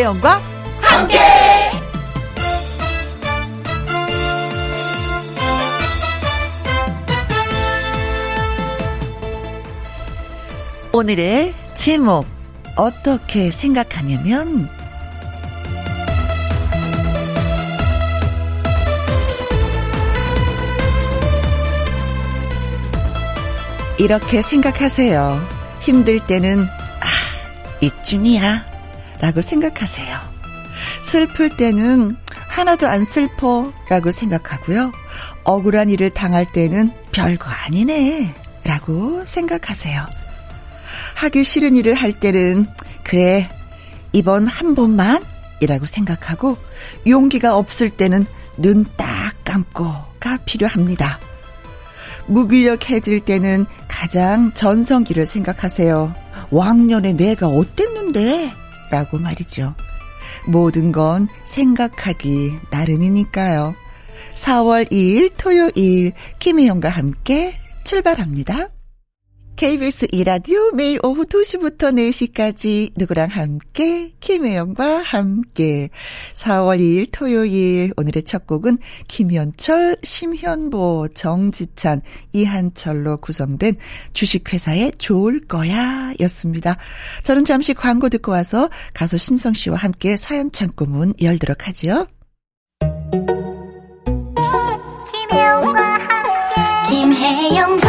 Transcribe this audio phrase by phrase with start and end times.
[0.00, 0.40] 김혜영과
[0.80, 1.18] 함께.
[10.92, 12.26] 오늘의 제목
[12.76, 14.68] 어떻게 생각하냐면
[23.98, 25.46] 이렇게 생각하세요.
[25.80, 27.06] 힘들 때는 아,
[27.82, 28.69] 이쯤이야.
[29.20, 30.18] 라고 생각하세요.
[31.02, 32.16] 슬플 때는
[32.48, 33.72] 하나도 안 슬퍼.
[33.88, 34.92] 라고 생각하고요.
[35.44, 38.34] 억울한 일을 당할 때는 별거 아니네.
[38.64, 40.06] 라고 생각하세요.
[41.16, 42.66] 하기 싫은 일을 할 때는
[43.04, 43.48] 그래,
[44.12, 45.22] 이번 한 번만
[45.60, 46.56] 이라고 생각하고
[47.06, 48.26] 용기가 없을 때는
[48.56, 51.18] 눈 딱 감고가 필요합니다.
[52.26, 56.14] 무기력해질 때는 가장 전성기를 생각하세요.
[56.50, 58.52] 왕년에 내가 어땠는데?
[58.90, 59.74] 라고 말이죠.
[60.46, 63.74] 모든 건 생각하기 나름이니까요.
[64.34, 68.68] 4월 2일 토요일 김혜영과 함께 출발합니다.
[69.60, 75.90] KBS 이라디오 매일 오후 2시부터 4시까지 누구랑 함께 김혜영과 함께
[76.32, 82.00] 4월 2일 토요일 오늘의 첫 곡은 김현철, 심현보, 정지찬,
[82.32, 83.74] 이한철로 구성된
[84.14, 86.78] 주식회사의 좋을 거야 였습니다.
[87.22, 92.06] 저는 잠시 광고 듣고 와서 가수 신성 씨와 함께 사연 창고 문 열도록 하죠.
[95.12, 97.79] 김혜영과 함께 김혜영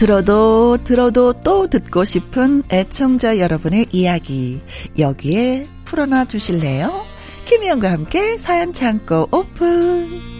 [0.00, 4.62] 들어도 들어도 또 듣고 싶은 애청자 여러분의 이야기
[4.98, 7.04] 여기에 풀어놔 주실래요?
[7.44, 10.39] 김희영과 함께 사연 창고 오픈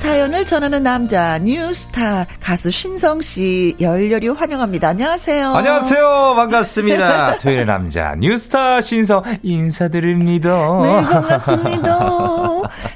[0.00, 4.88] 사연을 전하는 남자 뉴스타 가수 신성 씨 열렬히 환영합니다.
[4.88, 5.48] 안녕하세요.
[5.50, 6.32] 안녕하세요.
[6.36, 7.36] 반갑습니다.
[7.44, 10.80] 토요일 남자 뉴스타 신성 인사드립니다.
[10.82, 11.98] 네, 반갑습니다.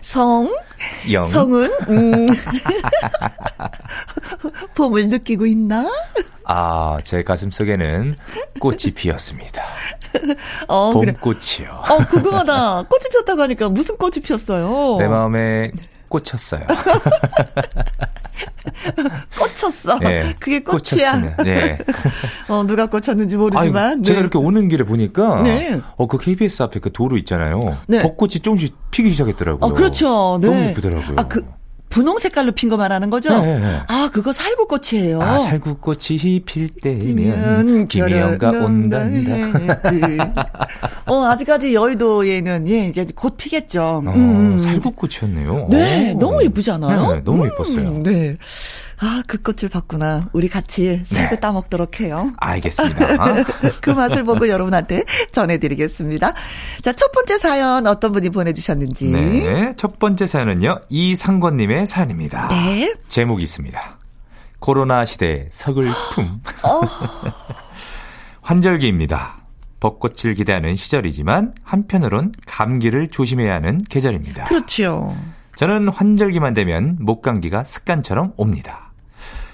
[0.01, 0.51] 성
[1.13, 1.21] 영.
[1.21, 2.27] 성은 음.
[4.75, 5.87] 봄을 느끼고 있나?
[6.47, 8.15] 아, 제 가슴 속에는
[8.61, 9.63] 꽃이 피었습니다.
[10.69, 11.83] 어, 봄꽃이요.
[11.87, 12.85] 어, 궁금하다.
[12.89, 14.97] 꽃이 피었다고 하니까 무슨 꽃이 피었어요?
[14.99, 15.71] 내 마음에
[16.09, 16.61] 꽂혔어요.
[19.39, 19.99] 꽂혔어.
[19.99, 21.37] 네, 그게 꽃이야.
[21.43, 21.79] 네.
[22.49, 23.93] 어, 누가 꽂혔는지 모르지만.
[23.93, 24.21] 아니, 제가 네.
[24.21, 25.81] 이렇게 오는 길에 보니까 네.
[25.97, 27.79] 어, 그 KBS 앞에 그 도로 있잖아요.
[27.87, 28.01] 네.
[28.01, 29.65] 벚꽃이 조금씩 피기 시작했더라고요.
[29.65, 30.39] 어, 그렇죠.
[30.41, 30.49] 네.
[30.49, 31.17] 너무 예쁘더라고요.
[31.17, 31.45] 아, 그
[31.91, 33.41] 분홍 색깔로 핀 거 말하는 거죠?
[33.41, 33.81] 네, 네.
[33.87, 35.23] 아, 그거 살구꽃이에요.
[35.23, 39.35] 아, 살구꽃이 필면 때면 김혜영가 온단다.
[41.07, 44.03] 어, 아직까지 여의도에는 예, 이제 곧 피겠죠.
[44.07, 44.59] 어, 음.
[44.59, 45.69] 살구꽃이었네요.
[45.71, 46.19] 네, 오.
[46.19, 47.15] 너무 예쁘지 않아요?
[47.15, 47.89] 네, 너무 예뻤어요.
[47.89, 48.37] 음, 네.
[49.01, 50.29] 아, 그 꽃을 봤구나.
[50.33, 51.41] 우리 같이 살구 네.
[51.41, 52.33] 따먹도록 해요.
[52.39, 53.45] 알겠습니다.
[53.83, 56.33] 그 맛을 보고 여러분한테 전해드리겠습니다.
[56.81, 59.11] 자, 첫 번째 사연 어떤 분이 보내주셨는지.
[59.11, 60.79] 네, 첫 번째 사연은요.
[60.89, 62.49] 이상권님의 사연입니다.
[62.49, 62.95] 네.
[63.09, 63.99] 제목이 있습니다.
[64.59, 66.41] 코로나 시대 서글픔.
[66.63, 66.81] 어.
[68.43, 69.39] 환절기입니다.
[69.81, 74.45] 벚꽃을 기대하는 시절이지만 한편으론 감기를 조심해야 하는 계절입니다.
[74.45, 75.15] 그렇죠.
[75.57, 78.93] 저는 환절기만 되면 목 감기가 습관처럼 옵니다.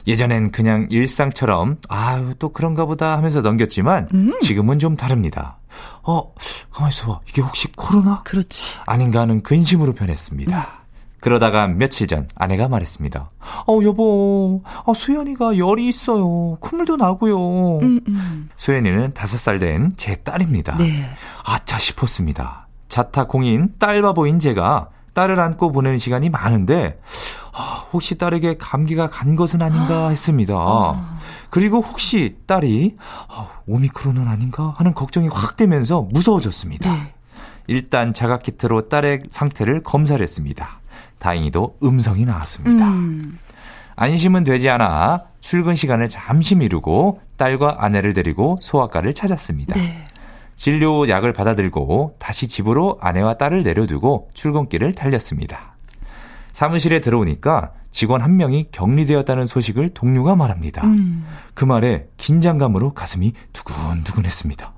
[0.07, 4.39] 예전엔 그냥 일상처럼 아유 또 그런가 보다 하면서 넘겼지만 음.
[4.41, 5.59] 지금은 좀 다릅니다.
[6.03, 6.33] 어
[6.71, 8.21] 가만히 있어봐 이게 혹시 코로나?
[8.25, 8.65] 그렇지.
[8.87, 10.80] 아닌가 하는 근심으로 변했습니다.
[11.21, 13.31] 그러다가 며칠 전 아내가 말했습니다.
[13.67, 16.57] 어 여보 어, 수연이가 열이 있어요.
[16.61, 17.79] 콧물도 나고요.
[17.81, 18.51] 음, 음.
[18.57, 20.77] 수연이는 다섯 살 된 제 딸입니다.
[20.79, 21.05] 네.
[21.45, 22.69] 아차 싶었습니다.
[22.89, 26.99] 자타공인 딸바보인 제가 딸을 안고 보내는 시간이 많은데
[27.53, 30.55] 아, 혹시 딸에게 감기가 간 것은 아닌가 했습니다.
[31.51, 32.97] 그리고 혹시 딸이
[33.29, 36.91] 아, 오미크론은 아닌가 하는 걱정이 확 되면서 무서워졌습니다.
[36.93, 37.13] 네.
[37.67, 40.80] 일단 자가 키트로 딸의 상태를 검사를 했습니다.
[41.19, 42.89] 다행히도 음성이 나왔습니다.
[42.89, 43.39] 음.
[43.97, 49.75] 안심은 되지 않아 출근 시간을 잠시 미루고 딸과 아내를 데리고 소아과를 찾았습니다.
[49.75, 50.07] 네.
[50.57, 55.75] 진료 약을 받아들고 다시 집으로 아내와 딸을 내려두고 출근길을 달렸습니다.
[56.53, 60.85] 사무실에 들어오니까 직원 한 명이 격리되었다는 소식을 동료가 말합니다.
[60.85, 61.27] 음.
[61.55, 64.73] 그 말에 긴장감으로 가슴이 두근두근했습니다.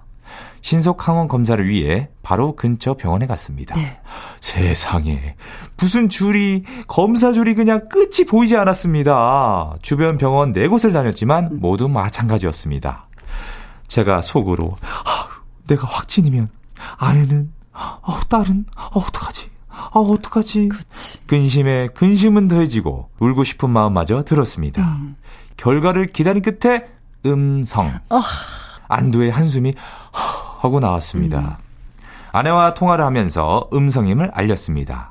[0.62, 3.75] 신속 항원 검사를 위해 바로 근처 병원에 갔습니다.
[3.75, 4.00] 네.
[4.41, 5.35] 세상에
[5.76, 9.75] 무슨 줄이 검사 줄이 그냥 끝이 보이지 않았습니다.
[9.82, 13.09] 주변 병원 네 곳을 다녔지만 모두 마찬가지였습니다.
[13.88, 15.29] 제가 속으로 아,
[15.67, 16.49] 내가 확진이면
[16.97, 19.50] 아내는 어, 딸은 어, 어떡하지?
[19.69, 20.69] 아, 어떡하지?
[20.69, 21.19] 그치.
[21.26, 24.82] 근심에 근심은 더해지고 울고 싶은 마음마저 들었습니다.
[24.82, 25.17] 음.
[25.56, 26.87] 결과를 기다린 끝에
[27.26, 27.87] 음성.
[28.11, 28.20] 어.
[28.88, 29.75] 안도의 한숨이
[30.62, 31.38] 하고 나왔습니다.
[31.38, 32.05] 음.
[32.31, 35.11] 아내와 통화를 하면서 음성임을 알렸습니다.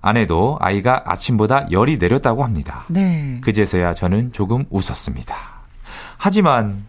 [0.00, 2.84] 아내도 아이가 아침보다 열이 내렸다고 합니다.
[2.88, 3.38] 네.
[3.40, 5.34] 그제서야 저는 조금 웃었습니다.
[6.16, 6.84] 하지만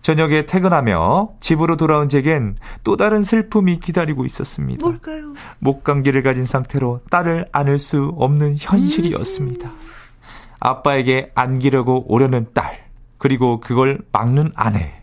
[0.00, 4.82] 저녁에 퇴근하며 집으로 돌아온 제겐 또 다른 슬픔이 기다리고 있었습니다.
[4.82, 5.34] 뭘까요?
[5.58, 9.68] 목감기를 가진 상태로 딸을 안을 수 없는 현실이었습니다.
[9.68, 9.74] 음.
[10.60, 12.86] 아빠에게 안기려고 오려는 딸,
[13.18, 14.99] 그리고 그걸 막는 아내,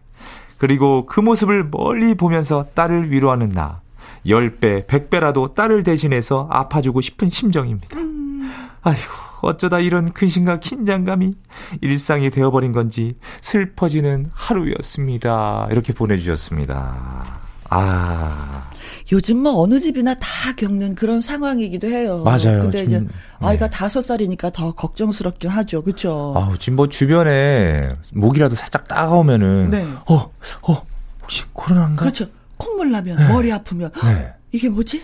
[0.57, 3.81] 그리고 그 모습을 멀리 보면서 딸을 위로하는 나.
[4.25, 7.97] 10배, 100배라도 딸을 대신해서 아파주고 싶은 심정입니다.
[7.97, 8.51] 음.
[8.81, 9.01] 아이고,
[9.41, 11.33] 어쩌다 이런 근심과 긴장감이
[11.81, 15.67] 일상이 되어버린 건지 슬퍼지는 하루였습니다.
[15.71, 17.46] 이렇게 보내주셨습니다.
[17.69, 18.69] 아.
[19.11, 22.23] 요즘 뭐 어느 집이나 다 겪는 그런 상황이기도 해요.
[22.23, 22.61] 맞아요.
[22.61, 23.07] 근데 이제 네.
[23.39, 25.83] 아이가 다섯 살이니까 더 걱정스럽긴 하죠.
[25.83, 26.33] 그렇죠.
[26.35, 29.85] 아, 지금 뭐 주변에 목이라도 살짝 따가우면은 네.
[30.07, 30.31] 어,
[30.63, 30.85] 어,
[31.21, 32.01] 혹시 코로나인가?
[32.01, 32.27] 그렇죠.
[32.57, 33.27] 콧물 나면 네.
[33.29, 34.33] 머리 아프면 네.
[34.51, 35.03] 이게 뭐지?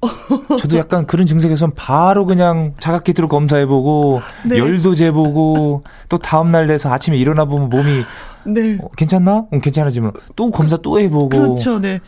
[0.60, 4.58] 저도 약간 그런 증세에선 바로 그냥 자가키트로 검사해보고 네.
[4.58, 8.04] 열도 재보고 또 다음 날 돼서 아침에 일어나 보면 몸이
[8.44, 8.78] 네.
[8.80, 9.46] 어, 괜찮나?
[9.52, 12.00] 응, 괜찮아지면 또 검사 또 해보고 그렇죠, 네.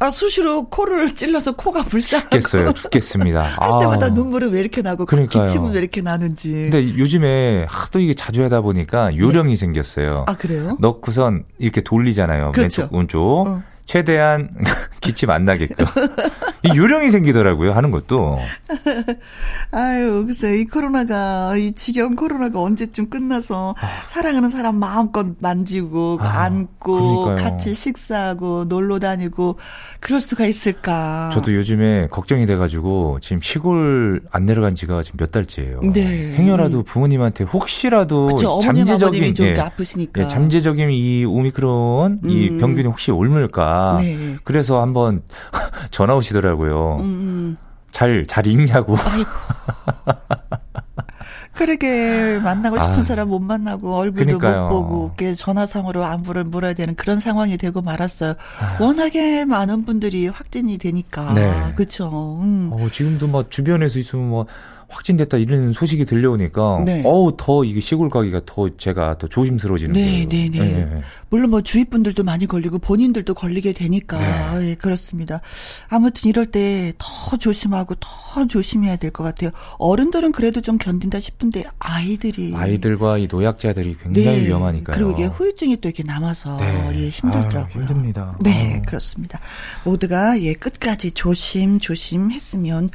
[0.00, 3.42] 아 수시로 코를 찔러서 코가 불쌍하고 죽겠어요, 죽겠습니다.
[3.58, 4.10] 할 때마다 아.
[4.10, 5.46] 눈물은 왜 이렇게 나고 그러니까요.
[5.46, 6.52] 기침은 왜 이렇게 나는지.
[6.70, 9.56] 근데 요즘에 하도 이게 자주 하다 보니까 요령이 네.
[9.56, 10.24] 생겼어요.
[10.28, 10.76] 아 그래요?
[10.80, 12.52] 넣고선 이렇게 돌리잖아요.
[12.52, 12.82] 그렇죠.
[12.82, 13.48] 왼쪽 오른쪽.
[13.48, 13.62] 어.
[13.86, 14.50] 최대한
[15.00, 15.86] 기침 안 나게끔.
[16.64, 18.38] 이 요령이 생기더라고요, 하는 것도.
[19.70, 23.86] 아유, 글쎄, 이 코로나가, 이 지겨운 코로나가 언제쯤 끝나서 아.
[24.08, 27.36] 사랑하는 사람 마음껏 만지고, 아, 안고, 그러니까요.
[27.36, 29.58] 같이 식사하고, 놀러 다니고,
[30.00, 31.30] 그럴 수가 있을까.
[31.32, 35.80] 저도 요즘에 걱정이 돼가지고 지금 시골 안 내려간 지가 지금 몇 달째예요.
[35.92, 36.34] 네.
[36.34, 40.22] 행여라도 부모님한테 혹시라도 그쵸, 잠재적인 예, 아프시니까.
[40.22, 42.30] 예, 잠재적인 이 오미크론 음.
[42.30, 43.98] 이 병균이 혹시 옮을까.
[44.00, 44.36] 네.
[44.44, 45.22] 그래서 한번
[45.90, 46.96] 전화 오시더라고요.
[47.00, 47.04] 음.
[47.04, 47.56] 음.
[47.90, 48.96] 잘, 잘 읽냐고.
[51.58, 54.68] 그러게 만나고 싶은 아, 사람 못 만나고 얼굴도 그러니까요.
[54.68, 58.34] 못 보고 이렇게 전화상으로 안부를 물어야 되는 그런 상황이 되고 말았어요.
[58.60, 58.76] 아.
[58.80, 61.72] 워낙에 많은 분들이 확진이 되니까 네.
[61.74, 62.38] 그렇죠.
[62.40, 62.70] 음.
[62.72, 64.46] 어, 지금도 뭐 주변에서 있으면 뭐
[64.88, 67.02] 확진됐다 이런 소식이 들려오니까 네.
[67.04, 70.28] 어우 더 이게 시골 가기가 더 제가 더 조심스러워지는 네, 거예요.
[70.28, 71.02] 네, 네, 네.
[71.30, 74.18] 물론 뭐 주위 분들도 많이 걸리고 본인들도 걸리게 되니까
[74.58, 74.70] 네.
[74.70, 75.40] 예, 그렇습니다.
[75.88, 79.50] 아무튼 이럴 때 더 조심하고 더 조심해야 될 것 같아요.
[79.78, 84.46] 어른들은 그래도 좀 견딘다 싶은데 아이들이 아이들과 이 노약자들이 굉장히 네.
[84.46, 84.94] 위험하니까요.
[84.96, 86.90] 그리고 이게 후유증이 또 이렇게 남아서 네.
[86.94, 87.64] 예, 힘들더라고요.
[87.74, 88.36] 아유, 힘듭니다.
[88.40, 88.82] 네, 아유.
[88.86, 89.38] 그렇습니다.
[89.84, 92.90] 모두가 예 끝까지 조심 조심했으면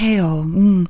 [0.00, 0.42] 해요.
[0.46, 0.86] 음.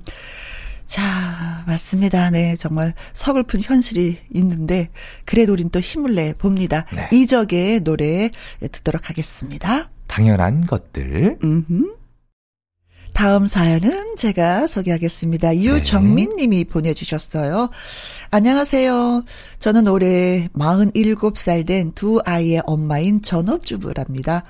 [0.86, 2.30] 자, 맞습니다.
[2.30, 4.90] 네, 정말 서글픈 현실이 있는데,
[5.24, 6.86] 그래도 우린 또 힘을 내 봅니다.
[6.94, 7.08] 네.
[7.12, 9.90] 이적의 노래 듣도록 하겠습니다.
[10.06, 11.38] 당연한 것들.
[11.42, 11.96] 음흠.
[13.12, 15.50] 다음 사연은 제가 소개하겠습니다.
[15.52, 15.62] 네.
[15.62, 17.70] 유정민 님이 보내주셨어요.
[18.30, 19.22] 안녕하세요.
[19.58, 24.44] 저는 올해 47살 된 두 아이의 엄마인 전업주부랍니다.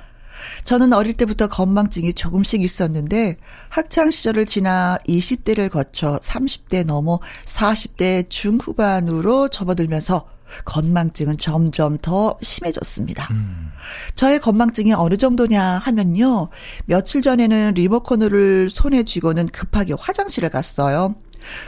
[0.64, 3.36] 저는 어릴 때부터 건망증이 조금씩 있었는데
[3.68, 10.28] 학창 시절을 지나 20대를 거쳐 30대 넘어 40대 중후반으로 접어들면서
[10.64, 13.28] 건망증은 점점 더 심해졌습니다.
[13.32, 13.70] 음.
[14.14, 16.48] 저의 건망증이 어느 정도냐 하면요.
[16.86, 21.14] 며칠 전에는 리모컨을 손에 쥐고는 급하게 화장실에 갔어요.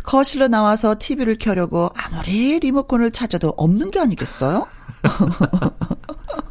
[0.03, 4.67] 거실로 나와서 TV를 켜려고 아무리 리모컨을 찾아도 없는 게 아니겠어요?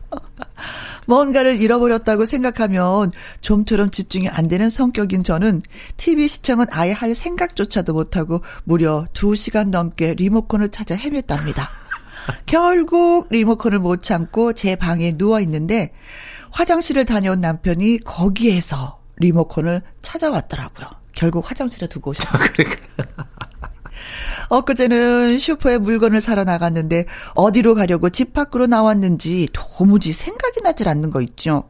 [1.08, 3.12] 뭔가를 잃어버렸다고 생각하면
[3.42, 5.62] 좀처럼 집중이 안 되는 성격인 저는
[5.96, 11.64] TV 시청은 아예 할 생각조차도 못하고 무려 2시간 넘게 리모컨을 찾아 헤맸답니다.
[12.46, 15.94] 결국 리모컨을 못 찾고 제 방에 누워 있는데
[16.52, 20.88] 화장실을 다녀온 남편이 거기에서 리모컨을 찾아왔더라고요.
[21.14, 22.44] 결국 화장실에 두고 오셨어요.
[24.50, 31.22] 엊그제는 슈퍼에 물건을 사러 나갔는데 어디로 가려고 집 밖으로 나왔는지 도무지 생각이 나질 않는 거
[31.22, 31.63] 있죠.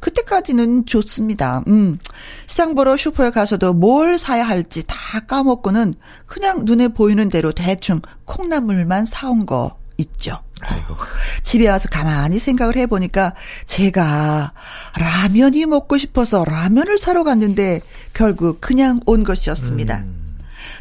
[0.00, 1.62] 그때까지는 좋습니다.
[1.68, 1.98] 음.
[2.46, 5.94] 시장 보러 슈퍼에 가서도 뭘 사야 할지 다 까먹고는
[6.26, 10.40] 그냥 눈에 보이는 대로 대충 콩나물만 사온 거 있죠.
[10.60, 10.96] 아이고.
[11.42, 13.34] 집에 와서 가만히 생각을 해보니까
[13.66, 14.52] 제가
[14.96, 17.80] 라면이 먹고 싶어서 라면을 사러 갔는데
[18.14, 19.98] 결국 그냥 온 것이었습니다.
[19.98, 20.17] 음.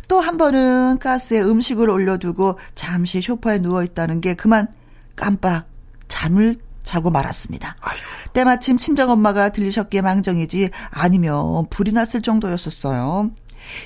[0.07, 4.67] 또 한 번은 가스에 음식을 올려두고 잠시 쇼파에 누워있다는 게 그만
[5.15, 5.67] 깜빡
[6.07, 7.75] 잠을 자고 말았습니다.
[7.81, 8.01] 아이고.
[8.33, 13.31] 때마침 친정엄마가 들리셨기에 망정이지 아니면 불이 났을 정도였었어요.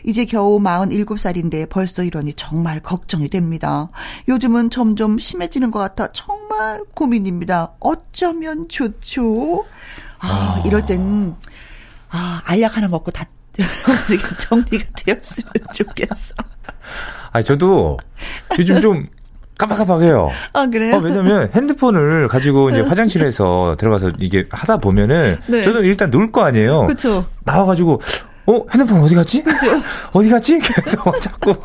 [0.05, 3.89] 이제 겨우 47살인데 벌써 이러니 정말 걱정이 됩니다.
[4.27, 7.73] 요즘은 점점 심해지는 것 같아 정말 고민입니다.
[7.79, 9.65] 어쩌면 좋죠?
[10.19, 10.63] 아, 아.
[10.67, 11.35] 이럴 땐,
[12.09, 13.25] 아, 알약 하나 먹고 다
[14.39, 16.35] 정리가 되었으면 좋겠어.
[17.31, 17.97] 아, 저도
[18.59, 19.05] 요즘 좀
[19.57, 20.29] 깜빡깜빡해요.
[20.53, 20.95] 아 그래요?
[20.95, 25.61] 어, 왜냐면 핸드폰을 가지고 이제 화장실에서 들어가서 이게 하다 보면은 네.
[25.63, 26.85] 저도 일단 놀 거 아니에요.
[26.87, 27.25] 그렇죠.
[27.43, 28.01] 나와가지고
[28.47, 29.43] 어 핸드폰 어디 갔지?
[29.43, 29.67] 그죠?
[30.13, 30.57] 어디 갔지?
[30.59, 31.55] 그래서 자꾸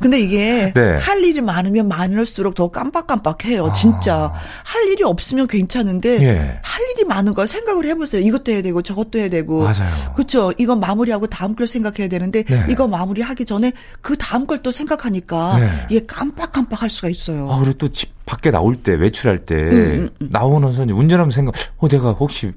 [0.00, 0.96] 근데 이게 네.
[0.98, 3.66] 할 일이 많으면 많을수록 더 깜빡깜빡해요.
[3.66, 3.72] 아.
[3.72, 4.32] 진짜
[4.64, 6.60] 할 일이 없으면 괜찮은데 예.
[6.62, 8.22] 할 일이 많은 걸 생각을 해보세요.
[8.22, 10.12] 이것도 해야 되고 저것도 해야 되고 맞아요.
[10.14, 10.52] 그렇죠.
[10.58, 12.66] 이거 마무리하고 다음 걸 생각해야 되는데 네.
[12.68, 15.70] 이거 마무리하기 전에 그 다음 걸 또 생각하니까 네.
[15.88, 17.48] 이게 깜빡깜빡할 수가 있어요.
[17.50, 20.28] 아 그리고 또 집 밖에 나올 때 외출할 때 음, 음, 음.
[20.30, 22.52] 나오면서 운전하면서 생각, 어 내가 혹시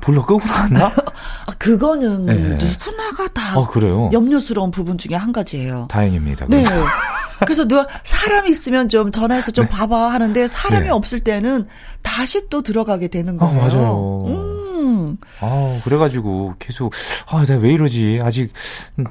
[0.00, 0.86] 불러 끄고 나왔나?
[1.46, 2.34] 아, 그거는 네.
[2.34, 4.10] 누구나가 다 어, 그래요?
[4.12, 5.88] 염려스러운 부분 중에 한 가지예요.
[5.90, 6.46] 다행입니다.
[6.48, 6.64] 네.
[7.44, 9.70] 그래서 누가 사람이 있으면 좀 전화해서 좀 네.
[9.70, 10.90] 봐봐 하는데 사람이 네.
[10.90, 11.66] 없을 때는
[12.02, 13.60] 다시 또 들어가게 되는 거예요.
[13.60, 14.24] 아, 맞아요.
[14.28, 15.18] 음.
[15.40, 16.92] 아, 그래가지고 계속
[17.30, 18.20] 아, 내가 왜 이러지?
[18.22, 18.52] 아직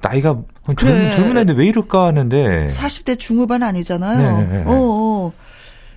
[0.02, 0.38] 나이가
[0.76, 0.76] 그래.
[0.76, 4.38] 젊은, 젊은 애인데 왜 이럴까 하는데 40대 중후반 아니잖아요.
[4.38, 4.46] 네.
[4.46, 4.64] 네, 네.
[4.66, 5.34] 어, 어.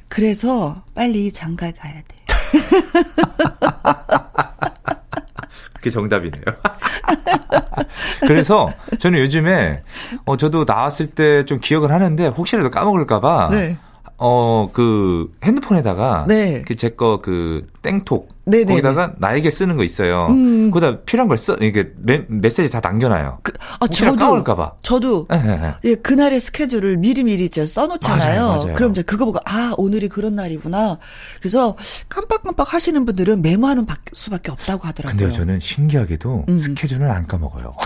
[0.09, 2.14] 그래서 빨리 장가 가야 돼.
[5.75, 6.43] 그게 정답이네요.
[8.27, 9.83] 그래서 저는 요즘에
[10.25, 13.77] 어 저도 나왔을 때 좀 기억을 하는데 혹시라도 까먹을까봐 네.
[14.19, 16.63] 어 그 핸드폰에다가 네.
[16.63, 18.73] 그제거 그 땡톡 네네네.
[18.73, 20.27] 거기다가 나에게 쓰는 거 있어요.
[20.31, 20.71] 음.
[20.71, 23.39] 거기다 필요한 걸 써, 이게 메, 메시지 다 남겨놔요.
[23.43, 24.73] 그, 아, 저도 까먹을까봐.
[24.83, 25.75] 저도 네, 네, 네.
[25.85, 28.41] 예, 그날의 스케줄을 미리 미리 이제 써놓잖아요.
[28.43, 28.75] 맞아요, 맞아요.
[28.75, 30.99] 그럼 이제 그거 보고 아 오늘이 그런 날이구나.
[31.39, 31.77] 그래서
[32.09, 35.19] 깜빡깜빡 하시는 분들은 메모하는 수밖에 없다고 하더라고요.
[35.19, 36.59] 근데요, 저는 신기하게도 음.
[36.59, 37.75] 스케줄을 안 까먹어요.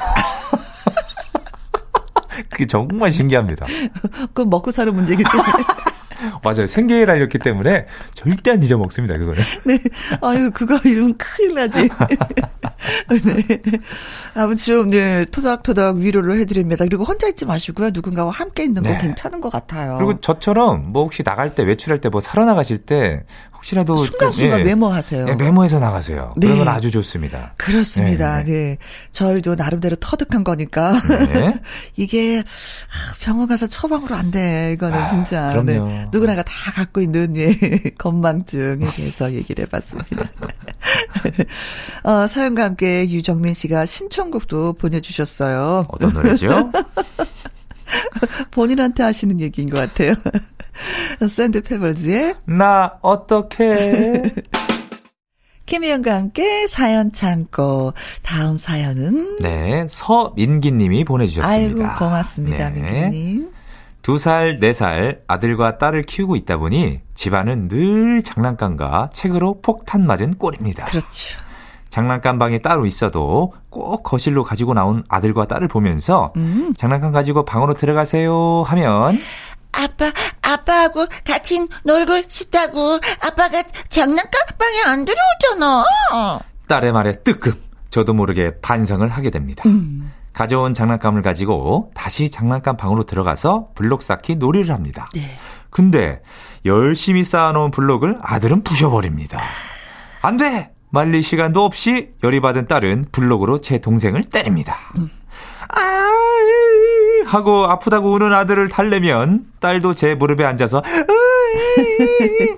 [2.50, 3.66] 그게 정말 신기합니다.
[4.32, 5.52] 그건 먹고 사는 문제이기 때문에.
[6.42, 6.66] 맞아요.
[6.66, 9.40] 생계를 알렸기 때문에 절대 안 잊어먹습니다, 그거는.
[9.66, 9.78] 네.
[10.22, 11.88] 아유, 그거 이러면 큰일 나지.
[13.08, 13.60] 네.
[14.34, 15.24] 아무튼, 네.
[15.26, 16.84] 토닥토닥 위로를 해드립니다.
[16.84, 17.90] 그리고 혼자 있지 마시고요.
[17.92, 18.98] 누군가와 함께 있는 거 네.
[18.98, 19.96] 괜찮은 것 같아요.
[19.98, 23.24] 그리고 저처럼 뭐 혹시 나갈 때, 외출할 때뭐 사러 나가실 때
[23.58, 25.26] 혹시라도 순간순간 예, 메모하세요.
[25.28, 26.32] 예, 메모해서 나가세요.
[26.36, 26.46] 네.
[26.46, 27.54] 그러면 아주 좋습니다.
[27.58, 28.42] 그렇습니다.
[28.44, 28.52] 네.
[28.52, 28.78] 네.
[29.12, 30.98] 저희도 나름대로 터득한 거니까
[31.32, 31.60] 네.
[31.96, 32.42] 이게
[33.20, 34.72] 병원 가서 처방으로 안 돼.
[34.74, 35.88] 이거는 아, 진짜 그럼요.
[35.88, 36.06] 네.
[36.12, 37.52] 누구나가 다 갖고 있는 예,
[37.98, 40.30] 건망증에 대해서 얘기를 해봤습니다.
[42.04, 45.86] 어, 사연과 함께 유정민 씨가 신청곡도 보내주셨어요.
[45.88, 46.70] 어떤 노래죠?
[48.50, 50.14] 본인한테 하시는 얘기인 것 같아요.
[51.28, 54.32] 샌드 페블즈의 나 어떡해
[55.66, 57.92] 김희영과 함께 사연 참고
[58.22, 61.84] 다음 사연은 네 서민기님이 보내주셨습니다.
[61.84, 62.80] 아이고 고맙습니다 네.
[62.80, 63.50] 민기님.
[64.00, 70.34] 두 살, 네 살 아들과 딸을 키우고 있다 보니 집안은 늘 장난감과 책으로 폭탄 맞은
[70.38, 70.86] 꼴입니다.
[70.86, 71.36] 그렇죠.
[71.90, 76.72] 장난감 방에 따로 있어도 꼭 거실로 가지고 나온 아들과 딸을 보면서 음.
[76.78, 79.20] 장난감 가지고 방으로 들어가세요 하면
[79.72, 80.10] 아빠,
[80.52, 82.98] 아빠하고 같이 놀고 싶다고.
[83.20, 85.84] 아빠가 장난감 방에 안 들어오잖아.
[86.68, 87.62] 딸의 말에 뜨급.
[87.90, 89.62] 저도 모르게 반성을 하게 됩니다.
[89.66, 90.12] 음.
[90.32, 95.08] 가져온 장난감을 가지고 다시 장난감 방으로 들어가서 블록 쌓기 놀이를 합니다.
[95.14, 95.22] 네.
[95.70, 96.22] 근데
[96.64, 99.38] 열심히 쌓아놓은 블록을 아들은 부셔버립니다.
[100.22, 100.72] 안 돼!
[100.90, 104.76] 말릴 시간도 없이 열이 받은 딸은 블록으로 제 동생을 때립니다.
[104.96, 105.10] 음.
[105.68, 106.08] 아,
[107.28, 110.82] 하고 아프다고 우는 아들을 달래면 딸도 제 무릎에 앉아서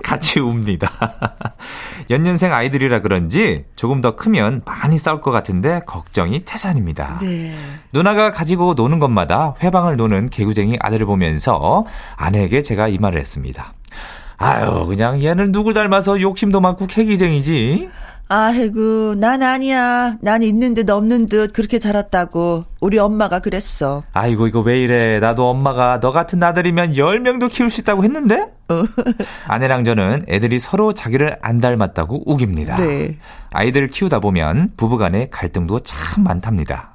[0.03, 0.91] 같이 웁니다.
[2.11, 7.19] 연년생 아이들이라 그런지 조금 더 크면 많이 싸울 것 같은데 걱정이 태산입니다.
[7.21, 7.55] 네.
[7.93, 11.85] 누나가 가지고 노는 것마다 회방을 노는 개구쟁이 아들을 보면서
[12.17, 13.73] 아내에게 제가 이 말을 했습니다.
[14.39, 17.91] 아유, 그냥 얘는 누굴 닮아서 욕심도 많고 캐기쟁이지.
[18.33, 20.17] 아이고, 난 아니야.
[20.21, 22.65] 난 있는 듯 없는 듯 그렇게 자랐다고.
[22.81, 24.05] 우리 엄마가 그랬어.
[24.13, 25.19] 아이고, 이거 왜 이래.
[25.19, 28.43] 나도 엄마가 너 같은 아들이면 10명도 키울 수 있다고 했는데?
[28.69, 28.85] 어.
[29.49, 32.77] 아내랑 저는 애들이 서로 자기를 안 닮았다고 우깁니다.
[32.77, 33.19] 네.
[33.51, 36.95] 아이들 키우다 보면 부부간의 갈등도 참 많답니다.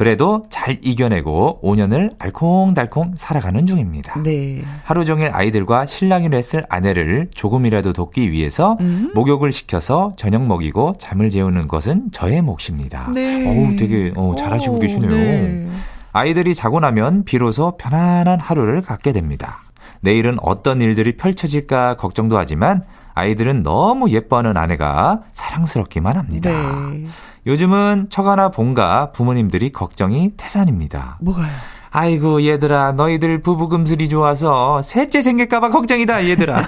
[0.00, 4.22] 그래도 잘 이겨내고 5년을 알콩달콩 살아가는 중입니다.
[4.22, 4.62] 네.
[4.82, 9.10] 하루 종일 아이들과 신랑이를 했을 아내를 조금이라도 돕기 위해서 음.
[9.14, 13.10] 목욕을 시켜서 저녁 먹이고 잠을 재우는 것은 저의 몫입니다.
[13.12, 13.46] 네.
[13.46, 15.10] 어우, 되게 어, 잘하시고 오, 계시네요.
[15.10, 15.68] 네.
[16.14, 19.60] 아이들이 자고 나면 비로소 편안한 하루를 갖게 됩니다.
[20.00, 26.50] 내일은 어떤 일들이 펼쳐질까 걱정도 하지만 아이들은 너무 예뻐하는 아내가 사랑스럽기만 합니다.
[26.50, 27.06] 네.
[27.46, 31.18] 요즘은 처가나 본가 부모님들이 걱정이 태산입니다.
[31.20, 31.50] 뭐가요?
[31.92, 36.64] 아이고 얘들아 너희들 부부 금슬이 좋아서 셋째 생길까봐 걱정이다 얘들아.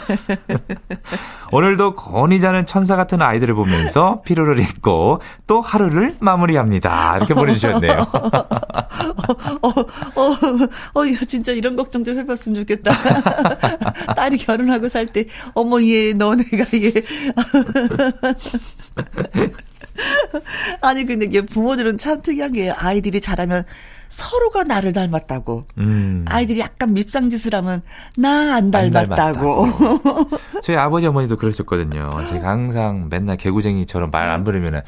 [1.52, 7.19] 오늘도 건이 자는 천사 같은 아이들을 보면서 피로를 잊고 또 하루를 마무리합니다.
[7.19, 7.93] 이렇게 보내주셨네요.
[9.62, 10.37] 어, 어,
[10.95, 12.93] 어, 이거 진짜 이런 걱정 좀 해봤으면 좋겠다.
[14.17, 16.93] 딸이 결혼하고 살 때, 어머, 얘, 너네가 얘.
[20.81, 23.64] 아니, 근데 이게 부모들은 참 특이한 게 아이들이 자라면
[24.12, 25.62] 서로가 나를 닮았다고.
[25.78, 26.25] 음.
[26.28, 27.81] 아이들이 약간 밉상짓을 하면
[28.16, 29.66] 나안안 닮았다고.
[30.62, 32.25] 저희 아버지 어머니도 그러셨거든요.
[32.28, 34.81] 제가 항상 맨날 개구쟁이처럼 말 안 부르면은,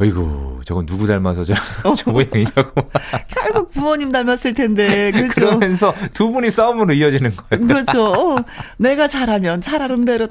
[0.00, 1.54] 어이구, 저건 누구 닮아서 저,
[1.96, 2.70] 저 모양이냐고.
[3.28, 5.34] 결국 부모님 닮았을 텐데, 그렇죠?
[5.34, 7.66] 그러면서 두 분이 싸움으로 이어지는 거예요.
[7.66, 8.04] 그렇죠.
[8.06, 8.44] 어,
[8.76, 10.26] 내가 잘하면 잘하는 대로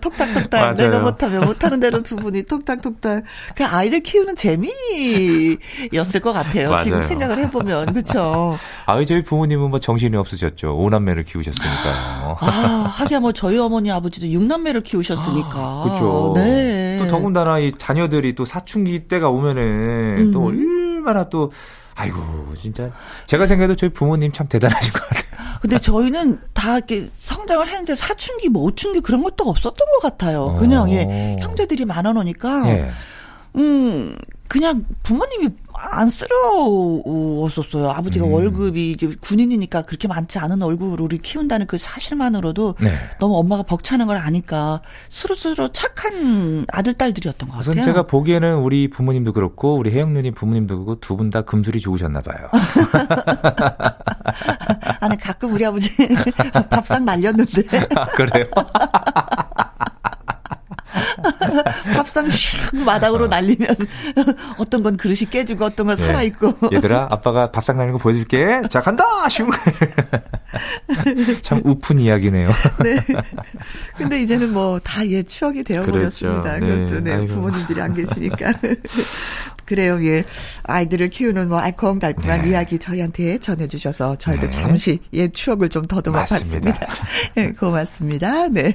[0.52, 0.76] 맞아요.
[0.76, 3.24] 내가 못하면 못하는 대로 두 분이 톡탁톡탁.
[3.56, 6.72] 그 아이들 키우는 재미였을 것 같아요.
[6.72, 6.84] 맞아요.
[6.84, 8.37] 지금 생각을 해보면, 그렇죠.
[8.86, 10.76] 아, 저희 부모님은 뭐 정신이 없으셨죠.
[10.78, 12.38] 오남매를 키우셨으니까요.
[12.40, 12.46] 아,
[12.96, 15.84] 하기야 뭐 저희 어머니 아버지도 육남매를 키우셨으니까.
[15.84, 16.34] 그렇죠.
[16.36, 17.00] 네.
[17.00, 20.98] 또 더군다나 이 자녀들이 또 사춘기 때가 오면은 또 음.
[20.98, 21.52] 얼마나 또
[21.96, 22.20] 아이고
[22.62, 22.92] 진짜
[23.26, 25.28] 제가 생각해도 저희 부모님 참 대단하신 것 같아요.
[25.62, 30.56] 근데 저희는 다 이렇게 성장을 했는데 사춘기, 뭐 오춘기 그런 것도 없었던 것 같아요.
[30.60, 30.90] 그냥, 어.
[30.92, 32.70] 예, 형제들이 많아 놓으니까.
[32.70, 32.92] 예.
[33.56, 34.16] 음,
[34.48, 37.90] 그냥 부모님이 안쓰러웠었어요.
[37.92, 38.34] 아버지가 음.
[38.34, 42.90] 월급이 이제 군인이니까 그렇게 많지 않은 월급으로 우리 키운다는 그 사실만으로도 네.
[43.20, 47.84] 너무 엄마가 벅차는 걸 아니까 스스로 착한 아들, 딸들이었던 것 같아요.
[47.84, 52.22] 제가 보기에는 우리 부모님도 그렇고 우리 혜영 누님 부모님도 그렇고 두 분 다 금술이 좋으셨나
[52.22, 52.48] 봐요.
[55.02, 55.90] 아니, 가끔 우리 아버지
[56.70, 57.64] 밥상 날렸는데.
[57.96, 58.46] 아, 그래요?
[61.96, 63.76] 밥상 슉 마당으로 날리면
[64.58, 66.06] 어떤 건 그릇이 깨지고 어떤 건 네.
[66.06, 66.56] 살아있고.
[66.74, 68.62] 얘들아, 아빠가 밥상 나는 거 보여줄게.
[68.70, 69.04] 자, 간다!
[69.30, 69.50] 슝!
[71.42, 72.50] 참 우픈 이야기네요.
[72.84, 72.98] 네.
[73.98, 76.60] 근데 이제는 뭐 다 예 추억이 되어버렸습니다.
[76.60, 76.66] 그렇죠.
[76.66, 76.86] 네.
[76.86, 77.28] 그것도 네, 아이고.
[77.28, 78.54] 부모님들이 안 계시니까.
[79.68, 80.24] 그래요, 예.
[80.64, 82.50] 아이들을 키우는 뭐 알콩달콩한 네.
[82.50, 84.50] 이야기 저희한테 전해주셔서 저희도 네.
[84.50, 86.72] 잠시 예 추억을 좀 더듬어 맞습니다.
[86.72, 86.88] 봤습니다.
[87.36, 88.48] 네, 고맙습니다.
[88.48, 88.74] 네.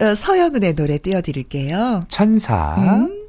[0.00, 2.02] 어, 서영은의 노래 띄워드릴게요.
[2.08, 2.76] 천사.
[2.78, 3.22] 음.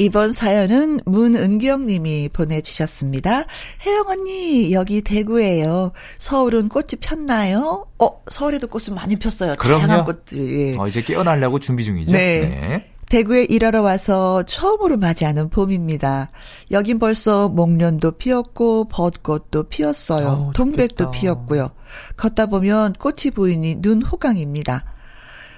[0.00, 3.46] 이번 사연은 문은경 님이 보내주셨습니다.
[3.84, 5.90] 혜영 언니, 여기 대구예요.
[6.16, 7.84] 서울은 꽃이 폈나요?
[7.98, 9.56] 어, 서울에도 꽃은 많이 폈어요.
[9.56, 9.86] 그럼요.
[9.86, 10.76] 다양한 꽃들이.
[10.78, 12.12] 어, 이제 깨어나려고 준비 중이죠.
[12.12, 12.92] 네.
[13.10, 16.30] 대구에 일하러 와서 처음으로 맞이하는 봄입니다.
[16.70, 20.28] 여긴 벌써 목련도 피었고 벚꽃도 피었어요.
[20.28, 21.10] 어우, 동백도.
[21.10, 21.70] 피었고요.
[22.16, 24.84] 걷다 보면 꽃이 보이니 눈 호강입니다.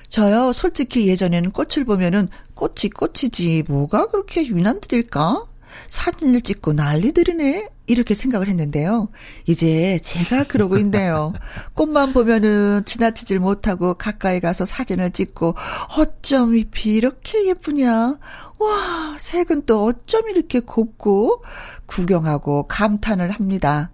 [0.08, 5.44] 저요, 솔직히 예전에는 꽃을 보면은 꽃이 꽃이지 뭐가 그렇게 유난들일까?
[5.88, 7.68] 사진을 찍고 난리들이네?
[7.86, 9.08] 이렇게 생각을 했는데요.
[9.46, 11.32] 이제 제가 그러고 있네요.
[11.74, 15.56] 꽃만 보면은 지나치질 못하고 가까이 가서 사진을 찍고
[15.98, 18.18] 어쩜 잎이 이렇게 예쁘냐?
[18.58, 21.42] 와, 색은 또 어쩜 이렇게 곱고
[21.86, 23.90] 구경하고 감탄을 합니다.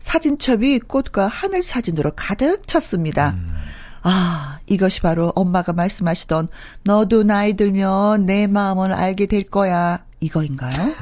[0.00, 3.36] 사진첩이 꽃과 하늘 사진으로 가득 찼습니다.
[4.02, 6.48] 아, 이것이 바로 엄마가 말씀하시던
[6.84, 10.03] 너도 나이 들면 내 마음을 알게 될 거야.
[10.24, 10.92] 이거인가요?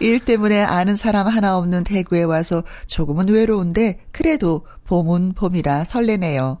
[0.00, 6.58] 일 때문에 아는 사람 하나 없는 대구에 와서 조금은 외로운데 그래도 봄은 봄이라 설레네요.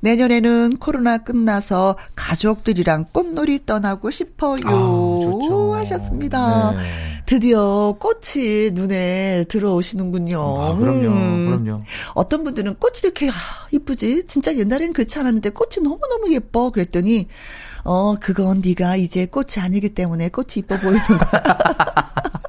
[0.00, 4.56] 내년에는 코로나 끝나서 가족들이랑 꽃놀이 떠나고 싶어요.
[4.56, 5.74] 좋죠.
[5.74, 6.72] 하셨습니다.
[6.72, 6.78] 네.
[7.26, 10.62] 드디어 꽃이 눈에 들어오시는군요.
[10.62, 11.08] 아, 그럼요.
[11.08, 11.46] 음.
[11.46, 11.82] 그럼요.
[12.14, 13.32] 어떤 분들은 꽃이 이렇게 아,
[13.70, 14.26] 이쁘지?
[14.26, 16.70] 진짜 옛날에는 그렇지 않았는데 꽃이 너무너무 예뻐.
[16.70, 17.28] 그랬더니
[17.90, 21.42] 어, 그건 네가 이제 꽃이 아니기 때문에 꽃이 이뻐 보이는 거야.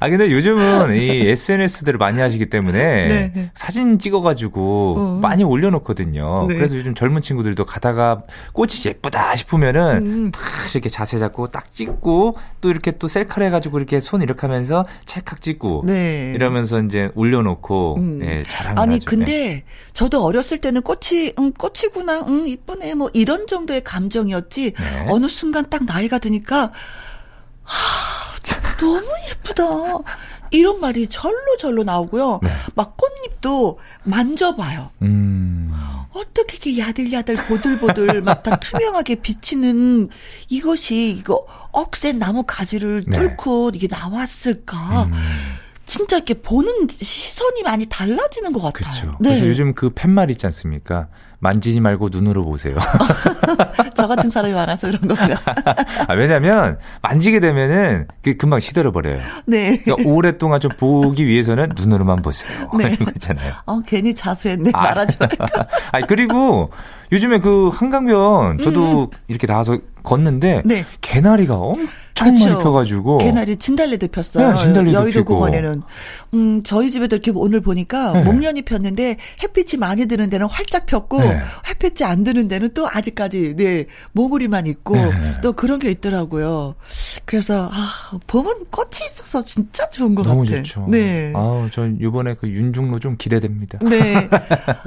[0.00, 3.50] 아 근데 요즘은 이 SNS들을 많이 하시기 때문에 네, 네.
[3.54, 5.18] 사진 찍어가지고 어.
[5.20, 6.46] 많이 올려놓거든요.
[6.48, 6.56] 네.
[6.56, 10.30] 그래서 요즘 젊은 친구들도 가다가 꽃이 예쁘다 싶으면은 음.
[10.30, 14.84] 탁 이렇게 자세 잡고 딱 찍고 또 이렇게 또 셀카를 해가지고 이렇게 손 이렇게 하면서
[15.06, 16.32] 찰칵 찍고 네.
[16.34, 18.20] 이러면서 이제 올려놓고 음.
[18.22, 19.04] 예, 자랑을 아니 하죠.
[19.04, 19.16] 네.
[19.16, 25.06] 근데 저도 어렸을 때는 꽃이 음 꽃이구나 음 이쁘네 뭐 이런 정도의 감정이었지 네.
[25.08, 26.72] 어느 순간 딱 나이가 드니까
[27.68, 29.64] 하 너무 예쁘다
[30.50, 32.50] 이런 말이 절로 절로 나오고요 네.
[32.74, 35.72] 막 꽃잎도 만져봐요 음.
[36.12, 40.08] 어떻게 이렇게 야들야들 보들보들 막 다 투명하게 비치는
[40.48, 43.18] 이것이 이거 억센 나무 가지를 네.
[43.18, 45.12] 뚫고 이게 나왔을까 음.
[45.84, 48.72] 진짜 이렇게 보는 시선이 많이 달라지는 것 같아요.
[48.72, 49.16] 그렇죠.
[49.20, 49.30] 네.
[49.30, 51.08] 그래서 요즘 그 팻말 있지 않습니까?
[51.40, 52.76] 만지지 말고 눈으로 보세요.
[53.94, 55.36] 저 같은 사람이 많아서 그런 거고요.
[56.08, 59.20] 아, 왜냐면 만지게 되면은 그게 금방 시들어 버려요.
[59.46, 59.78] 네.
[59.78, 62.70] 그러니까 오랫동안 좀 보기 위해서는 눈으로만 보세요.
[62.76, 62.90] 네.
[62.98, 63.54] 이런 거잖아요.
[63.66, 64.70] 어, 괜히 자수했네.
[64.74, 64.82] 아.
[64.82, 65.36] 말하지 말고.
[65.92, 66.70] 아니 그리고
[67.12, 70.84] 요즘에 그 한강변 저도 이렇게 나와서 걷는데 네.
[71.00, 72.46] 개나리가 엄청 그렇죠.
[72.46, 74.52] 많이 펴가지고 개나리 진달래도 폈어요.
[74.52, 75.34] 네, 진달래도 여의도 피고.
[75.34, 75.82] 공원에는.
[76.34, 78.22] 음, 저희 집에도 이렇게 오늘 보니까 네.
[78.24, 81.40] 목련이 폈는데 햇빛이 많이 드는 데는 활짝 폈고 네.
[81.68, 85.10] 햇빛이 안 드는 데는 또 아직까지 네, 모구리만 있고 네.
[85.42, 86.74] 또 그런 게 있더라고요.
[87.24, 90.62] 그래서 아, 봄은 꽃이 있어서 진짜 좋은 것 너무 같아요.
[90.64, 90.86] 좋죠.
[90.88, 91.32] 네.
[91.36, 93.78] 아우 전 이번에 그 윤중로 좀 기대됩니다.
[93.82, 94.28] 네.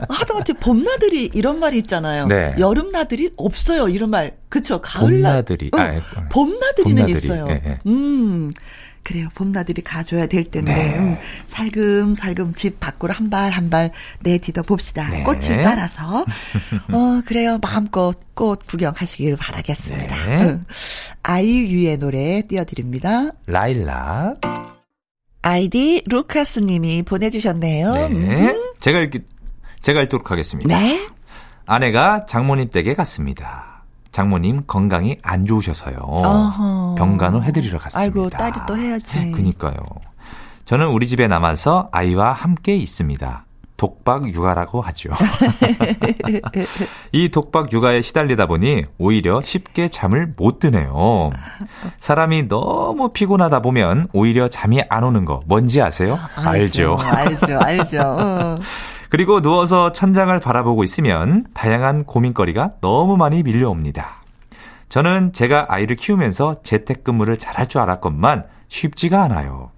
[0.09, 2.27] 하다못해 봄나들이 이런 말이 있잖아요.
[2.27, 2.55] 네.
[2.59, 3.87] 여름나들이 없어요.
[3.87, 4.40] 이런 말.
[4.51, 4.79] 그쵸.
[4.81, 5.29] 가을나.
[5.41, 5.71] 봄나들이.
[5.73, 6.01] 응, 아, 예.
[6.29, 7.17] 봄나들이는 봄나들이.
[7.17, 7.47] 있어요.
[7.49, 7.79] 예, 예.
[7.87, 8.51] 음.
[9.03, 9.29] 그래요.
[9.33, 10.71] 봄나들이 가줘야 될 텐데.
[10.75, 10.95] 네.
[10.99, 15.09] 음, 살금살금 집 밖으로 한 발 한 발 내디뎌 봅시다.
[15.09, 15.23] 네.
[15.23, 16.21] 꽃을 따라서.
[16.21, 17.57] 어, 그래요.
[17.63, 20.15] 마음껏 꽃 구경하시길 바라겠습니다.
[20.27, 20.41] 네.
[20.43, 20.65] 응.
[21.23, 23.31] 아이유의 노래 띄워드립니다.
[23.47, 24.39] 라일락.
[25.41, 27.93] 아이디 루카스 님이 보내주셨네요.
[27.93, 28.05] 네.
[28.07, 28.73] 음.
[28.81, 29.21] 제가 읽기
[29.81, 30.77] 제가 읽도록 하겠습니다.
[30.77, 31.07] 네.
[31.65, 33.70] 아내가 장모님 댁에 갔습니다.
[34.11, 35.97] 장모님 건강이 안 좋으셔서요.
[35.97, 36.95] 어허.
[36.97, 37.99] 병간호 해드리러 갔습니다.
[37.99, 39.19] 아이고, 딸이 또 해야지.
[39.19, 39.75] 네, 그니까요.
[40.65, 43.45] 저는 우리 집에 남아서 아이와 함께 있습니다.
[43.81, 45.09] 독박 육아라고 하죠.
[47.11, 51.31] 이 독박 육아에 시달리다 보니 오히려 쉽게 잠을 못 드네요.
[51.97, 56.19] 사람이 너무 피곤하다 보면 오히려 잠이 안 오는 거 뭔지 아세요?
[56.35, 56.99] 알죠.
[57.01, 57.59] 알죠.
[57.59, 58.01] 알죠.
[58.05, 58.59] 어.
[59.11, 64.21] 그리고 누워서 천장을 바라보고 있으면 다양한 고민거리가 너무 많이 밀려옵니다.
[64.87, 69.71] 저는 제가 아이를 키우면서 재택근무를 잘할 줄 알았건만 쉽지가 않아요.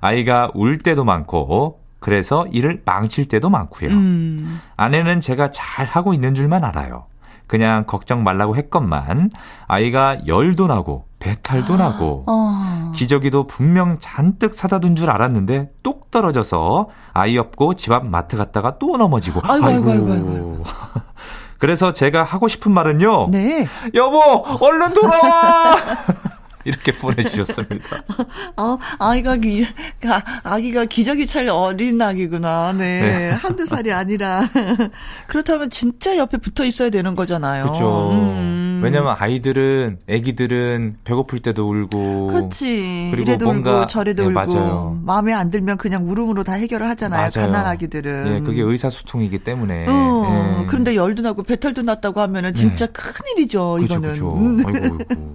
[0.00, 3.90] 아이가 울 때도 많고 그래서 일을 망칠 때도 많고요.
[3.90, 4.60] 음.
[4.78, 7.04] 아내는 제가 잘 하고 있는 줄만 알아요.
[7.50, 9.30] 그냥 걱정 말라고 했건만
[9.66, 12.92] 아이가 열도 나고 배탈도 나고 어.
[12.94, 18.78] 기저귀도 분명 잔뜩 사다 둔 줄 알았는데 똑 떨어져서 아이 없고 집 앞 마트 갔다가
[18.78, 20.62] 또 넘어지고 아이고, 아이고, 아이고, 아이고.
[21.58, 23.30] 그래서 제가 하고 싶은 말은요.
[23.32, 23.66] 네.
[23.94, 24.20] 여보,
[24.60, 25.74] 얼른 돌아와!
[26.64, 28.02] 이렇게 보내주셨습니다.
[28.56, 29.66] 어, 아이가 기,
[30.00, 32.72] 가- 아기가 기저귀 찰 어린 아기구나.
[32.74, 33.00] 네.
[33.00, 33.30] 네.
[33.30, 34.42] 한두 살이 아니라.
[35.26, 37.64] 그렇다면 진짜 옆에 붙어 있어야 되는 거잖아요.
[37.64, 38.10] 그렇죠.
[38.12, 38.69] 음.
[38.82, 42.26] 왜냐면 아이들은, 아기들은 배고플 때도 울고.
[42.28, 43.08] 그렇지.
[43.12, 45.00] 그리고 이래도 뭔가- 울고 저래도 네, 울고 맞아요.
[45.04, 47.30] 마음에 안 들면 그냥 울음으로 다 해결을 하잖아요.
[47.34, 47.46] 맞아요.
[47.50, 48.26] 갓난 아기들은.
[48.34, 49.86] 예, 그게 의사소통이기 때문에.
[49.88, 50.66] 어, 예.
[50.66, 52.92] 그런데 열도 나고 배탈도 났다고 하면은 진짜 네.
[52.92, 54.10] 큰일이죠, 이거는.
[54.10, 54.34] 그죠.
[54.36, 54.62] 음.
[54.66, 55.30] 아이고, 아이고.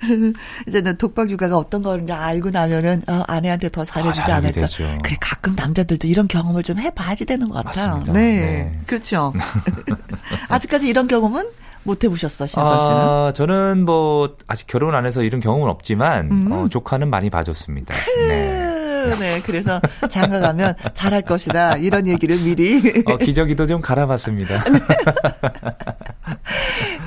[0.66, 4.60] 이제는 독박 육아가 어떤 건지 알고 나면은 어, 아내한테 더 잘해 주지 더 잘하게 않을까.
[4.62, 4.98] 되죠.
[5.02, 7.88] 그래 가끔 남자들도 이런 경험을 좀 해 봐야지 되는 것 같아요.
[7.90, 8.12] 맞습니다.
[8.14, 8.72] 네, 네.
[8.86, 9.32] 그렇죠.
[10.48, 11.44] 아직까지 이런 경험은
[11.84, 12.96] 못 해보셨어, 신선 씨는?
[12.96, 16.52] 아, 저는 뭐, 아직 결혼 안 해서 이런 경험은 없지만, 음.
[16.52, 17.94] 어, 조카는 많이 봐줬습니다.
[18.28, 18.81] 네.
[19.18, 23.02] 네, 그래서 장가 가면 잘할 것이다 이런 얘기를 미리.
[23.06, 24.64] 어, 기저귀도 좀 갈아봤습니다.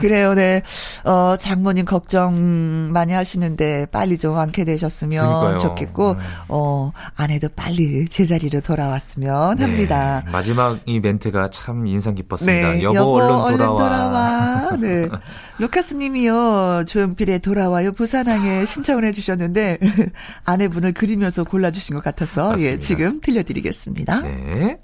[0.02, 0.62] 그래요, 네.
[1.04, 5.58] 어, 장모님 걱정 많이 하시는데 빨리 좀 완쾌 되셨으면 그러니까요.
[5.58, 6.20] 좋겠고, 네.
[6.50, 10.22] 어, 아내도 빨리 제자리로 돌아왔으면 합니다.
[10.26, 12.74] 네, 마지막 이 멘트가 참 인상 깊었습니다.
[12.74, 14.72] 네, 여보, 얼른 돌아와.
[14.80, 15.08] 네.
[15.58, 19.80] 루카스 님이요, 조용필의 돌아와요 부산항에 신청을 해주셨는데,
[20.46, 22.80] 아내분을 그리면서 골라주 신 것 같아서, 예, 맞습니다.
[22.82, 24.22] 지금 들려드리겠습니다.
[24.22, 24.78] 네.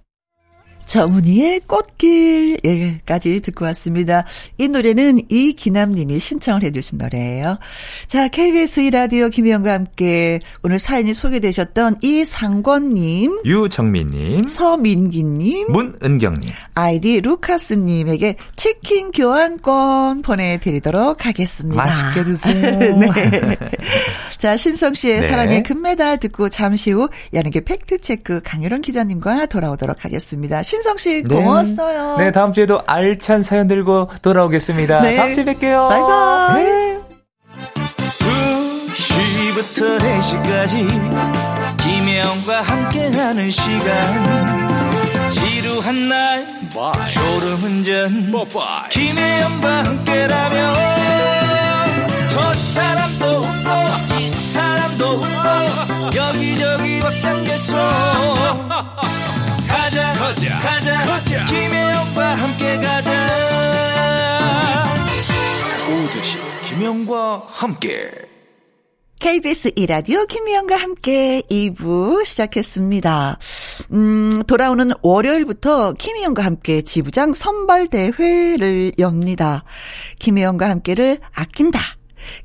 [0.91, 4.25] 정은이의 꽃길, 예까지 듣고 왔습니다.
[4.57, 7.59] 이 노래는 이기남 님이 신청을 해주신 노래예요.
[8.07, 16.49] 자, KBS 라디오 김희영과 함께 오늘 사연이 소개되셨던 이상권님, 유정민님, 서민기님, 문은경님.
[16.75, 21.83] 아이디 루카스님에게 치킨 교환권 보내드리도록 하겠습니다.
[21.83, 22.79] 맛있게 드세요.
[22.99, 23.57] 네.
[24.37, 25.29] 자, 신성 씨의 네.
[25.29, 30.63] 사랑의 금메달 듣고 잠시 후 연예계 팩트체크 강유론 기자님과 돌아오도록 하겠습니다.
[30.63, 32.17] 신성 씨, 고마웠어요.
[32.17, 35.01] 네, 다음 주에도 알찬 사연 들고 돌아오겠습니다.
[35.01, 35.15] 네.
[35.15, 35.87] 다음 주에 뵐게요.
[35.89, 36.63] 바이바이.
[36.63, 36.99] 네.
[38.21, 46.45] 2시부터 4시까지 김혜영과 함께하는 시간 지루한 날
[47.07, 48.31] 졸음운전
[48.89, 50.75] 김혜영과 함께라면
[52.27, 57.75] 저 사람도 웃고 이 사람도 웃고 여기저기 벅장개소
[59.91, 60.13] 가자
[60.59, 63.27] 가자 가자 김혜영과 함께 가자
[65.89, 66.37] 오두시
[66.69, 68.09] 김혜영과 함께
[69.19, 73.37] KBS 이라디오 김미영과 함께 2부 시작했습니다.
[73.91, 79.65] 음, 돌아오는 월요일부터 김희영과 함께 지부장 선발대회를 엽니다.
[80.19, 81.81] 김희영과 함께를 아낀다.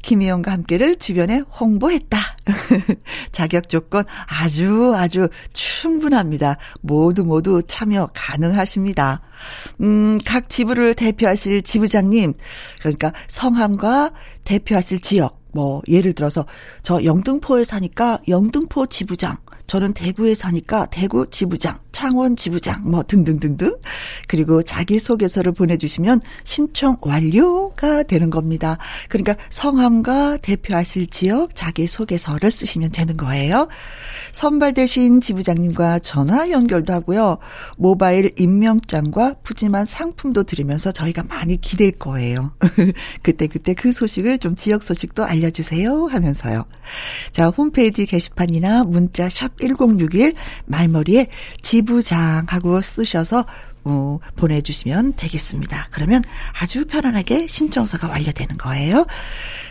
[0.02, 2.18] 김희영과 함께를 주변에 홍보했다.
[3.32, 6.56] 자격 조건 아주 아주 충분합니다.
[6.80, 9.20] 모두 모두 참여 가능하십니다.
[9.80, 12.34] 음, 각 지부를 대표하실 지부장님,
[12.80, 14.12] 그러니까 성함과
[14.44, 16.46] 대표하실 지역, 뭐 예를 들어서
[16.82, 23.76] 저 영등포에 사니까 영등포 지부장, 저는 대구에 사니까 대구 지부장, 창원 지부장, 뭐 등등등등.
[24.28, 28.78] 그리고 자기 소개서를 보내주시면 신청 완료가 되는 겁니다.
[29.08, 33.68] 그러니까 성함과 대표하실 지역 자기 소개서를 쓰시면 되는 거예요.
[34.32, 37.38] 선발되신 지부장님과 전화 연결도 하고요.
[37.76, 42.52] 모바일 임명장과 푸짐한 상품도 드리면서 저희가 많이 기댈 거예요.
[43.22, 46.64] 그때 그때 그때 그 소식을 좀 지역 소식도 알려주세요 하면서요.
[47.32, 50.34] 자, 홈페이지 게시판이나 문자 샵1061
[50.66, 51.28] 말머리에
[51.62, 53.44] 지부장하고 쓰셔서
[53.88, 55.86] 어, 보내주시면 되겠습니다.
[55.92, 56.24] 그러면
[56.60, 59.06] 아주 편안하게 신청서가 완료되는 거예요.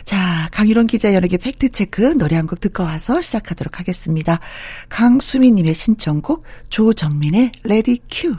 [0.04, 4.40] 자, 강유론 기자 연예계 팩트체크 노래 한 곡 듣고 와서 시작하도록 하겠습니다.
[4.88, 8.36] 강수미님의 신청곡 조정민의 Ready Q.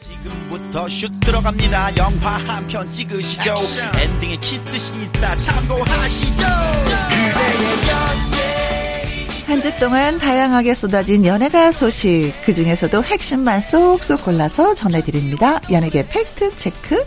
[0.00, 3.54] 지금부터 슛 들어갑니다 영화 한 편 찍으시죠
[3.96, 6.44] 엔딩에 키스신 있다 참고하시죠
[9.46, 15.60] 한 주 동안 다양하게 쏟아진 연예가 소식, 그 중에서도 핵심만 쏙쏙 골라서 전해드립니다.
[15.70, 17.04] 연예계 팩트 체크.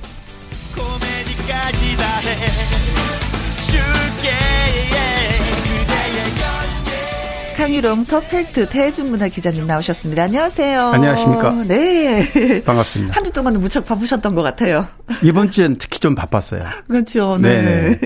[7.57, 10.23] 강유롱 터팩트 태준 문화 기자님 나오셨습니다.
[10.23, 10.79] 안녕하세요.
[10.79, 11.51] 안녕하십니까.
[11.67, 12.61] 네.
[12.63, 13.15] 반갑습니다.
[13.15, 14.87] 한 주 동안은 무척 바쁘셨던 것 같아요.
[15.23, 16.63] 이번 주엔 특히 좀 바빴어요.
[16.87, 17.37] 그렇죠.
[17.41, 17.61] 네.
[17.61, 17.99] 네.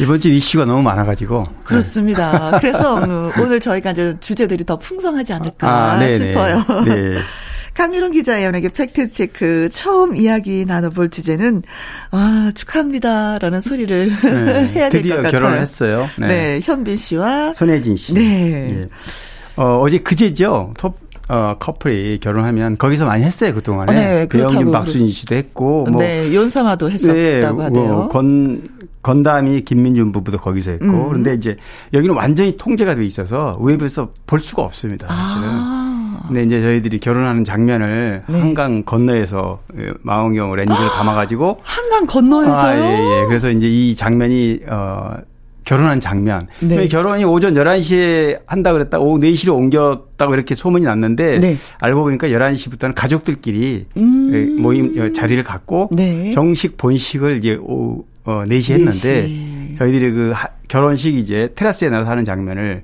[0.00, 1.46] 이번 주 이슈가 너무 많아가지고.
[1.64, 2.58] 그렇습니다.
[2.60, 6.12] 그래서 음, 오늘 저희가 이제 주제들이 더 풍성하지 않을까 아.
[6.12, 6.56] 싶어요.
[6.84, 7.16] 네.
[7.76, 11.62] 강유론 기자의 연예계 팩트체크 처음 이야기 나눠볼 주제는
[12.10, 14.68] 아 축하합니다 라는 소리를 네.
[14.68, 15.30] 해야 될것 드디어 같아요.
[15.30, 16.08] 결혼을 했어요.
[16.18, 16.26] 네.
[16.26, 16.60] 네.
[16.62, 18.14] 현빈 씨와 손혜진 씨.
[18.14, 18.78] 네.
[18.78, 18.80] 예.
[19.56, 20.72] 어, 어제 그제죠.
[20.78, 23.92] 톱, 어, 커플이 결혼하면 거기서 많이 했어요, 그동안에.
[23.92, 25.84] 어, 네, 배영균 박수진 씨도 했고.
[25.84, 25.96] 뭐.
[25.98, 27.92] 네 연사마도 했었다고 하네요.
[27.94, 28.68] 어, 건,
[29.02, 30.86] 건담이 김민준 부부도 거기서 했고.
[30.86, 31.08] 음.
[31.08, 31.56] 그런데 이제
[31.92, 35.42] 여기는 완전히 통제가 돼 있어서 웨이브에서 볼 수가 없습니다, 사실은.
[35.48, 35.85] 아.
[36.28, 38.40] 근데 이제 저희들이 결혼하는 장면을 네.
[38.40, 42.54] 한강 건너에서 예, 망원경 렌즈를 담아가지고 한강 건너에서요.
[42.82, 43.26] 아, 예, 예.
[43.26, 45.14] 그래서 이제 이 장면이 어
[45.64, 46.46] 결혼한 장면.
[46.60, 46.86] 네.
[46.86, 51.56] 결혼이 오전 11시에 한다 그랬다 오후 4시로 옮겼다고 이렇게 소문이 났는데 네.
[51.80, 54.30] 알고 보니까 11시부터는 가족들끼리 음.
[54.32, 56.30] 예, 모임 어, 자리를 갖고 네.
[56.30, 59.78] 정식 본식을 이제 오후 어, 4시에 했는데 4시.
[59.78, 62.82] 저희들이 그 하- 결혼식 이제 테라스에 나가서 하는 장면을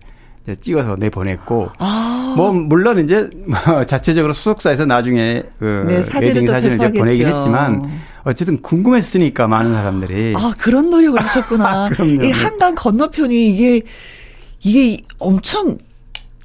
[0.61, 2.35] 찍어서 내보냈고 아.
[2.37, 7.27] 뭐 물론 이제 뭐 자체적으로 수속사에서 나중에 그 네, 사진을 웨딩 또 사진을 이제 보내긴.
[7.29, 7.85] 했지만
[8.25, 11.91] 어쨌든 궁금했으니까 많은 사람들이 아, 그런 노력을 하셨구나.
[11.95, 12.25] 그럼요.
[12.25, 13.83] 이 한강 건너편이 이게,
[14.65, 15.79] 이게 엄청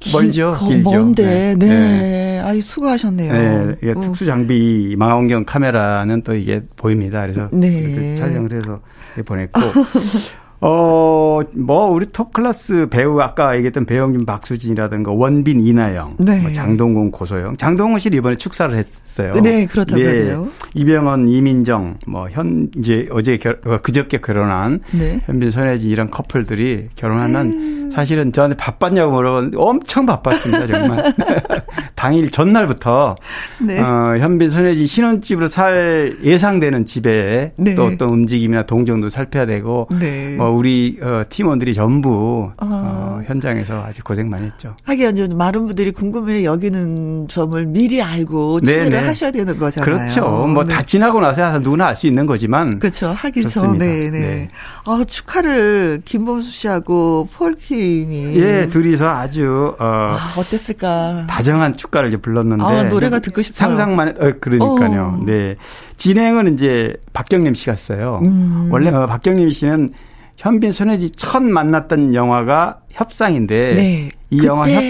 [0.00, 0.90] 길- 멀죠, 거- 길죠.
[0.90, 1.66] 먼데, 네.
[1.66, 2.40] 네.
[2.40, 3.32] 아이, 수고하셨네요.
[3.32, 4.00] 네, 이게 어.
[4.00, 7.22] 특수 장비 망원경 카메라는 또 이게 보입니다.
[7.22, 8.16] 그래서 네.
[8.16, 8.80] 촬영을 해서
[9.24, 9.60] 보냈고
[10.60, 16.40] 어, 뭐, 우리 톱 클래스 배우, 아까 얘기했던 배영준 박수진이라든가 원빈 이나영, 네.
[16.40, 19.34] 뭐 장동건 고소영, 장동건 씨를 이번에 축사를 했어요.
[19.40, 20.48] 네, 그렇다고 하네요.
[20.74, 25.20] 이병헌, 이민정, 뭐, 현, 이제 어제 결, 어, 그저께 결혼한 네.
[25.26, 27.77] 현빈, 손혜진 이런 커플들이 결혼하면 음.
[27.92, 31.14] 사실은 저한테 바빴냐고 물어봤는데 엄청 바빴습니다, 정말.
[31.94, 33.16] 당일 전날부터
[33.60, 33.80] 네.
[33.80, 37.74] 어, 현빈, 손혜진 신혼집으로 살 예상되는 집에 네.
[37.74, 40.36] 또 어떤 움직임이나 동정도 살펴야 되고 네.
[40.36, 42.66] 뭐 우리 어, 팀원들이 전부 아.
[42.70, 44.74] 어, 현장에서 아주 고생 많이 했죠.
[44.84, 49.06] 하긴 좀 많은 분들이 궁금해 여기는 점을 미리 알고 네, 취재를 네.
[49.06, 49.84] 하셔야 되는 거잖아요.
[49.96, 50.46] 그렇죠.
[50.46, 50.74] 뭐 네.
[50.74, 53.08] 다 지나고 나서야 누구나 알 수 있는 거지만 그렇죠.
[53.08, 53.48] 하기.
[53.48, 54.10] 전에, 네.
[54.10, 54.48] 네.
[54.84, 58.36] 아, 축하를 김범수 씨하고 폴킴 선배님이.
[58.36, 61.26] 예, 둘이서 아주 어 아, 어땠을까?
[61.28, 63.56] 다정한 축가를 이제 불렀는데 아, 노래가 듣고 싶어요.
[63.56, 65.18] 상상만 해, 어, 그러니까요.
[65.20, 65.24] 어.
[65.24, 65.54] 네.
[65.96, 68.20] 진행은 이제 박경림 씨가 했어요.
[68.24, 68.68] 음.
[68.70, 69.90] 원래 어, 박경림 씨는
[70.36, 74.08] 현빈 손혜지 첫 만났던 영화가 협상인데 네.
[74.30, 74.82] 이 영화 협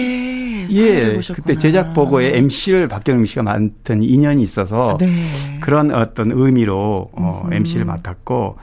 [0.71, 5.25] 예, 그때 제작 보고에 MC를 박경림 씨가 맡은 인연이 있어서 네.
[5.61, 7.53] 그런 어떤 의미로 어, 음.
[7.53, 8.57] MC를 맡았고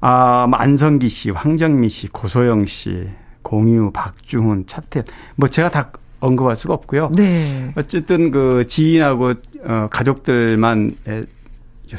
[0.00, 3.08] 아, 뭐 안성기 씨, 황정민 씨, 고소영 씨,
[3.50, 5.04] 공유, 박중훈, 차태
[5.36, 7.12] 뭐 제가 다 언급할 수가 없고요.
[7.14, 7.72] 네.
[7.76, 11.24] 어쨌든 그 지인하고 어, 가족들만 에,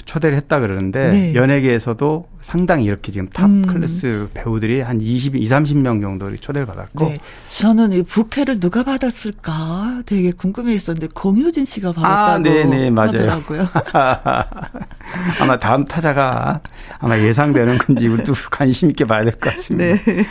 [0.04, 1.36] 초대를 했다 그러는데 네.
[1.36, 3.66] 연예계에서도 상당히 이렇게 지금 top 음.
[3.66, 7.20] 클래스 배우들이 한 20, 2, 30명 정도 초대를 받았고 네.
[7.48, 13.12] 저는 이 부케를 누가 받았을까 되게 궁금해했었는데 공효진 씨가 받았다고 아, 네, 네, 맞아요.
[13.32, 13.66] 하더라고요.
[15.40, 16.60] 아마 다음 타자가
[17.00, 20.04] 아마 예상되는 건지 우리도 관심 있게 봐야 될 것 같습니다.
[20.04, 20.22] 네.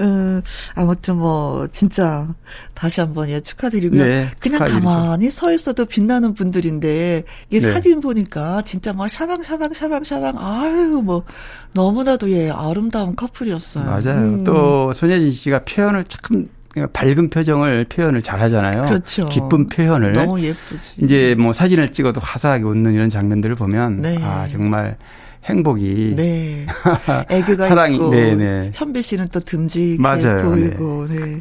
[0.00, 0.42] 음,
[0.74, 2.28] 아무튼 뭐 진짜
[2.74, 4.04] 다시 한번 예 축하드리고요.
[4.04, 4.86] 네, 그냥 축하드리죠.
[4.86, 7.60] 가만히 서 있어도 빛나는 분들인데 이 네.
[7.60, 11.24] 사진 보니까 진짜 막 샤방 샤방 샤방 샤방 아유 뭐
[11.72, 13.84] 너무나도 예 아름다운 커플이었어요.
[13.84, 14.20] 맞아요.
[14.20, 14.44] 음.
[14.44, 16.48] 또 손예진 씨가 표현을 참
[16.92, 18.82] 밝은 표정을 표현을 잘 하잖아요.
[18.82, 19.26] 그렇죠.
[19.26, 20.12] 기쁜 표현을.
[20.12, 21.02] 너무 예쁘지.
[21.02, 24.16] 이제 뭐 사진을 찍어도 화사하게 웃는 이런 장면들을 보면 네.
[24.22, 24.96] 아 정말
[25.44, 26.66] 행복이 네.
[27.30, 28.70] 애교가 사랑이- 있고 네, 네.
[28.74, 30.42] 현비 씨는 또 듬직해 맞아요.
[30.42, 31.40] 보이고 네.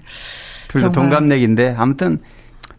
[0.69, 0.91] 둘다 정말.
[0.93, 2.19] 동갑내기인데 아무튼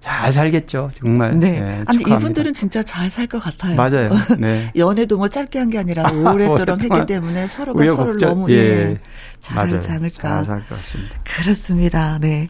[0.00, 1.38] 잘 살겠죠 정말.
[1.38, 1.60] 네.
[1.60, 2.16] 네, 아니 축하합니다.
[2.16, 3.76] 이분들은 진짜 잘 살 것 같아요.
[3.76, 4.08] 맞아요.
[4.40, 4.72] 네.
[4.74, 8.28] 연애도 뭐 짧게 한 게 아니라 오랫동안 했기 때문에 서로가 서로를 우여곡절.
[8.28, 8.54] 너무 예.
[8.56, 8.98] 예.
[9.40, 10.42] 잘하지 않을까.
[10.44, 11.14] 잘살것 같습니다.
[11.24, 12.18] 그렇습니다.
[12.18, 12.48] 네.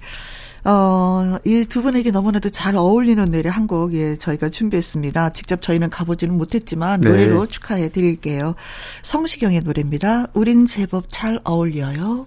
[0.64, 5.30] 어, 이 두 분에게 너무나도 잘 어울리는 노래 한 곡, 예, 저희가 준비했습니다.
[5.30, 7.08] 직접 저희는 가보지는 못했지만, 네.
[7.10, 8.54] 노래로 축하해 드릴게요.
[9.02, 10.26] 성시경의 노래입니다.
[10.34, 12.26] 우린 제법 잘 어울려요.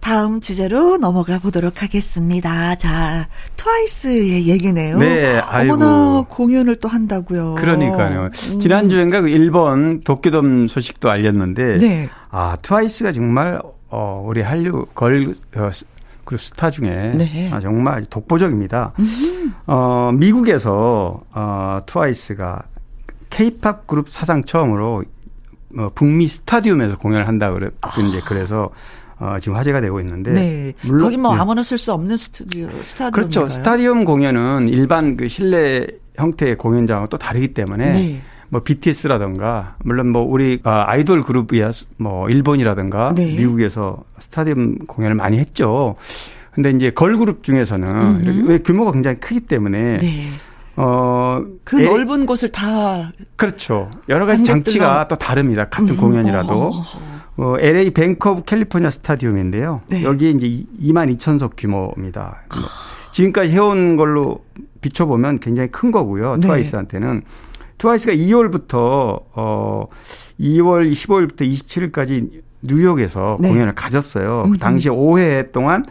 [0.00, 2.74] 다음 주제로 넘어가 보도록 하겠습니다.
[2.76, 4.98] 자, 트와이스의 얘기네요.
[4.98, 5.72] 네, 아이고.
[5.74, 7.54] 어머나, 공연을 또 한다고요.
[7.54, 8.28] 그러니까요.
[8.50, 8.60] 음.
[8.60, 12.08] 지난주엔가 그 일본 도쿄돔 소식도 알렸는데 네.
[12.30, 13.58] 아 트와이스가 정말
[13.88, 15.86] 어 우리 한류 걸 어, 스-
[16.24, 17.50] 그룹 스타 중에 네.
[17.52, 18.92] 아, 정말 독보적입니다.
[19.66, 22.62] 어 미국에서 어 트와이스가
[23.30, 25.04] 케이팝 그룹 사상 처음으로
[25.76, 27.68] 어, 북미 스타디움에서 공연을 한다 그래
[28.08, 28.70] 이제 그래서
[29.18, 30.72] 어, 지금 화제가 되고 있는데 네.
[30.84, 31.40] 물론- 거기 뭐 네.
[31.40, 33.10] 아무나 쓸 수 없는 스튜디오, 스타디움.
[33.12, 33.48] 그렇죠.
[33.48, 38.22] 스타디움 공연은 일반 그 실내 형태의 공연장과 또 다르기 때문에 네.
[38.54, 43.34] 뭐 BTS라든가 물론 뭐 우리 아, 아이돌 그룹이야 뭐 일본이라든가 네.
[43.36, 45.96] 미국에서 스타디움 공연을 많이 했죠.
[46.52, 50.26] 근데 이제 걸그룹 중에서는 이렇게 왜 규모가 굉장히 크기 때문에 네.
[50.76, 53.90] 어그 에- 넓은 곳을 다 그렇죠.
[54.08, 55.64] 여러 가지 장치가 또 다릅니다.
[55.68, 56.70] 같은 음, 공연이라도.
[57.36, 59.80] 어, LA 뱅크 오브 캘리포니아 스타디움인데요.
[59.90, 60.04] 네.
[60.04, 60.46] 여기 이제
[60.80, 62.42] 2만 2천석 규모입니다.
[62.50, 62.62] 뭐
[63.10, 64.44] 지금까지 해온 걸로
[64.80, 66.36] 비춰보면 굉장히 큰 거고요.
[66.36, 66.42] 네.
[66.46, 67.22] 트와이스한테는.
[67.78, 69.86] 트와이스가 2월부터, 어,
[70.40, 73.48] 2월 15일부터 27일까지 뉴욕에서 네.
[73.48, 74.48] 공연을 가졌어요.
[74.50, 75.84] 그 당시에 5회 동안,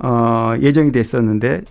[0.00, 1.62] 어, 예정이 됐었는데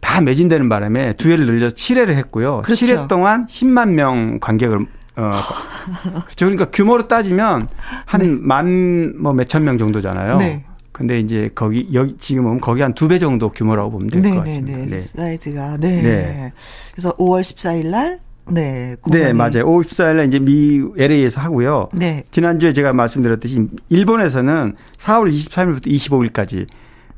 [0.00, 2.62] 다 매진되는 바람에 두 회를 늘려서 7회를 했고요.
[2.64, 2.84] 그렇죠.
[2.86, 5.30] 7회 동안 10만 명 관객을 어
[6.24, 6.46] 그렇죠.
[6.46, 7.68] 그러니까 규모로 따지면
[8.06, 10.38] 한 만 뭐 몇천 명 정도잖아요.
[10.38, 10.64] 네.
[10.90, 14.38] 근데 이제 거기 여기 지금은 거기 한 두 배 정도 규모라고 보면 될것 네, 네,
[14.38, 14.78] 같습니다.
[14.78, 14.86] 네.
[14.86, 14.98] 네.
[14.98, 16.02] 사이즈가 네.
[16.02, 16.52] 네.
[16.92, 18.18] 그래서 5월 14일 날
[18.50, 19.66] 네, 네, 공연이- 맞아요.
[19.66, 21.88] 5월 14일에 이제 미 LA에서 하고요.
[21.92, 22.24] 네.
[22.30, 26.66] 지난주에 제가 말씀드렸듯이 일본에서는 4월 23일부터 25일까지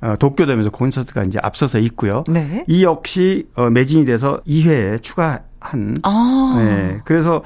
[0.01, 2.25] 어, 도쿄돔에서 콘서트가 이제 앞서서 있고요.
[2.29, 2.65] 네.
[2.69, 6.55] 이 역시 어, 매진이 돼서 2회에 추가한 아.
[6.59, 7.01] 네.
[7.07, 7.43] 그래서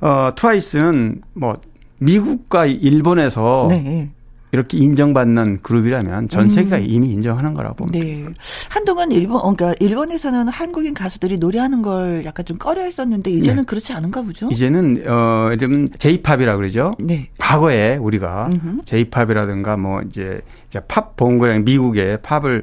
[0.00, 1.56] 어 트와이스는 뭐
[1.98, 4.10] 미국과 일본에서 네.
[4.52, 8.04] 이렇게 인정받는 그룹이라면 전 세계가 이미 인정하는 거라고 봅니다.
[8.04, 8.24] 네.
[8.68, 13.94] 한동안 일본, 어, 그러니까 일본에서는 한국인 가수들이 노래하는 걸 약간 좀 꺼려 했었는데 이제는 그렇지
[13.94, 14.48] 않은가 보죠?
[14.48, 14.54] 네.
[14.54, 16.94] 이제는 어좀 J-팝이라 그러죠.
[16.98, 17.30] 네.
[17.38, 18.84] 과거에 우리가 음흠.
[18.84, 22.62] J-팝이라든가 뭐 이제 이제 팝 본고양 미국의 팝을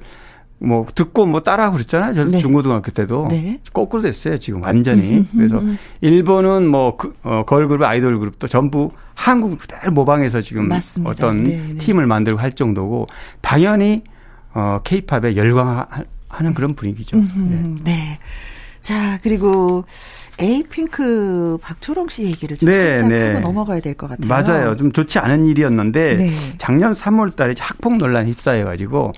[0.62, 2.13] 뭐 듣고 뭐 따라하고 그랬잖아요.
[2.13, 2.38] 저도 네.
[2.38, 3.60] 중고등학교 때도 네.
[3.72, 4.38] 거꾸로 됐어요.
[4.38, 5.26] 지금 완전히.
[5.32, 5.62] 그래서
[6.02, 11.12] 일본은 뭐 그, 어, 걸그룹 아이돌 그룹도 전부 한국 그대로 모방해서 지금 맞습니다.
[11.12, 11.78] 어떤 네, 네.
[11.78, 13.08] 팀을 만들고 할 정도고
[13.42, 14.04] 당연히
[14.54, 17.17] 어 케이팝에 열광하는 그런 분위기죠.
[17.17, 17.23] 네.
[17.38, 18.19] 음, 네.
[18.81, 19.86] 자, 그리고
[20.40, 23.27] 에이핑크 박초롱 씨 얘기를 좀 네, 살짝 네.
[23.27, 24.27] 하고 넘어가야 될 것 같아요.
[24.27, 24.75] 맞아요.
[24.77, 26.31] 좀 좋지 않은 일이었는데 네.
[26.58, 29.13] 작년 3월 달에 학폭 논란에 휩싸여 가지고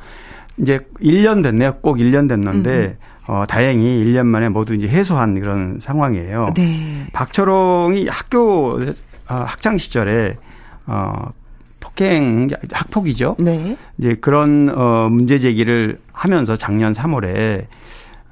[0.57, 1.73] 이제 1년 됐네요.
[1.81, 2.97] 꼭 1년 됐는데
[3.27, 6.47] 어 다행히 1년 만에 모두 이제 해소한 그런 상황이에요.
[6.55, 7.07] 네.
[7.13, 8.79] 박철홍이 학교
[9.29, 10.37] 어, 학창 시절에
[10.87, 11.31] 어
[11.79, 13.37] 폭행 학폭이죠.
[13.39, 13.77] 네.
[13.97, 17.65] 이제 그런 어 문제 제기를 하면서 작년 3월에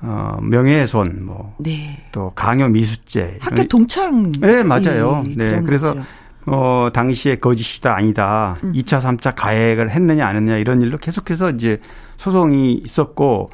[0.02, 1.98] 어 명예훼손 뭐 네.
[2.12, 4.32] 또 강요 미수죄 학교 동창.
[4.40, 5.24] 네, 맞아요.
[5.26, 5.62] 이- 네.
[5.66, 6.06] 그래서 거죠.
[6.52, 8.58] 어 당시에 거짓이다 아니다.
[8.64, 8.74] 음.
[8.74, 11.78] 2차 3차 가해를 했느냐 안 했느냐 이런 일로 계속해서 이제
[12.18, 13.50] 소송이 있었고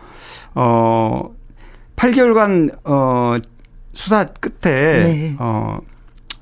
[0.56, 1.30] 어
[1.96, 3.38] 8개월간 어
[3.94, 5.36] 수사 끝에 네.
[5.40, 5.80] 어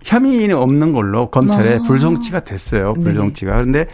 [0.04, 1.82] 혐의는 없는 걸로 검찰에 아.
[1.84, 2.94] 불송치가 됐어요.
[2.98, 3.04] 네.
[3.04, 3.54] 불송치가.
[3.54, 3.88] 그런데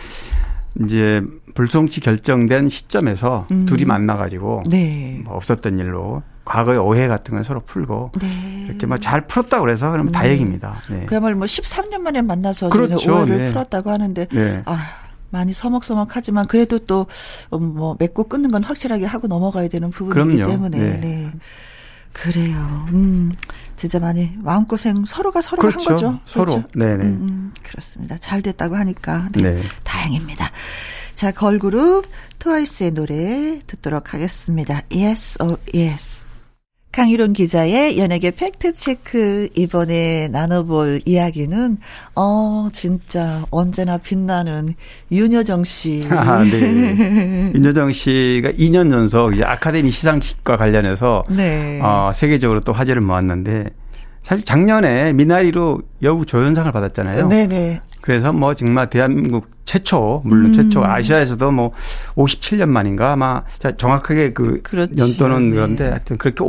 [0.84, 1.22] 이제
[1.56, 3.66] 불송치 결정된 시점에서 음.
[3.66, 5.22] 둘이 만나 가지고 네.
[5.24, 8.66] 뭐 없었던 일로 과거의 오해 같은 건 서로 풀고 네.
[8.68, 10.82] 이렇게 막 잘 풀었다 그래서 그러면 다행입니다.
[10.90, 11.06] 네.
[11.06, 13.18] 그야말로 뭐 13년 만에 만나서 그렇죠.
[13.18, 13.50] 오해를 네.
[13.52, 14.62] 풀었다고 하는데 네.
[14.66, 14.78] 아
[15.30, 17.06] 많이 서먹서먹하지만 그래도 또
[17.52, 20.52] 뭐 맺고 끊는 건 확실하게 하고 넘어가야 되는 부분이기 그럼요.
[20.52, 21.00] 때문에 네.
[21.00, 21.32] 네.
[22.14, 22.58] 그래요.
[22.90, 23.32] 음
[23.76, 25.90] 진짜 많이 마음고생 서로가 서로가 그렇죠.
[25.90, 26.20] 한 거죠.
[26.26, 26.46] 서로.
[26.54, 26.68] 그렇죠?
[26.74, 27.04] 네네.
[27.04, 28.18] 음, 음, 그렇습니다.
[28.18, 29.62] 잘 됐다고 하니까 네, 네.
[29.84, 30.50] 다행입니다.
[31.14, 32.06] 자 걸그룹
[32.40, 34.82] 트와이스의 노래 듣도록 하겠습니다.
[34.92, 36.26] Yes or Yes.
[36.92, 41.78] 강희론 기자의 연예계 팩트체크 이번에 나눠볼 이야기는
[42.16, 44.74] 어 진짜 언제나 빛나는
[45.12, 46.02] 윤여정 씨.
[46.10, 47.52] 아, 네.
[47.54, 51.80] 윤여정 씨가 2년 연속 아카데미 시상식과 관련해서 네.
[51.84, 53.66] 어, 세계적으로 또 화제를 모았는데
[54.24, 57.28] 사실 작년에 미나리로 여우 조연상을 받았잖아요.
[57.28, 57.82] 네네.
[58.02, 60.54] 그래서 뭐 정말 대한민국 최초 물론 음.
[60.54, 61.72] 최초 아시아에서도 뭐
[62.16, 64.96] 57년 만인가 아마 자, 정확하게 그 그렇죠.
[64.98, 65.56] 연도는 네.
[65.56, 66.44] 그런데 하여튼 그렇게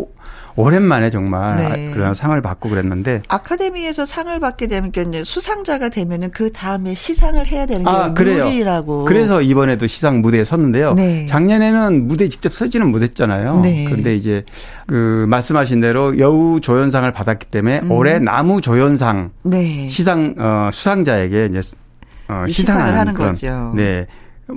[0.57, 1.91] 오, 오랜만에 정말 네.
[1.93, 7.47] 그런 상을 받고 그랬는데 아카데미에서 상을 받게 되면 그러니까 이제 수상자가 되면은 그 다음에 시상을
[7.47, 8.15] 해야 되는 게 아.
[8.17, 9.05] 룰이라고.
[9.05, 10.95] 그래서 이번에도 시상 무대에 섰는데요.
[10.95, 11.27] 네.
[11.27, 13.61] 작년에는 무대 에 직접 서지는 못했잖아요.
[13.61, 13.85] 네.
[13.87, 14.45] 그런데 이제
[14.87, 17.91] 그 말씀하신 대로 여우 조연상을 받았기 때문에 음.
[17.91, 19.89] 올해 나무 조연상 네.
[19.89, 21.61] 시상 어 수상자에게 이제
[22.29, 23.73] 어 시상을 하는 그런 거죠.
[23.75, 24.07] 네.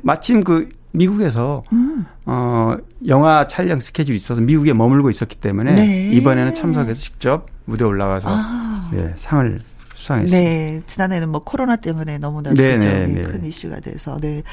[0.02, 2.06] 마침 그 미국에서 음.
[2.26, 2.76] 어
[3.08, 6.12] 영화 촬영 스케줄이 있어서 미국에 머물고 있었기 때문에 네.
[6.14, 8.89] 이번에는 참석해서 직접 무대 에 올라가서 아.
[8.94, 9.60] 네, 상을
[9.96, 10.38] 수상했습니다.
[10.38, 12.78] 네, 지난해는 뭐 코로나 때문에 너무나 네?
[12.78, 13.22] 네, 네, 네.
[13.22, 14.44] 큰 이슈가 돼서 네.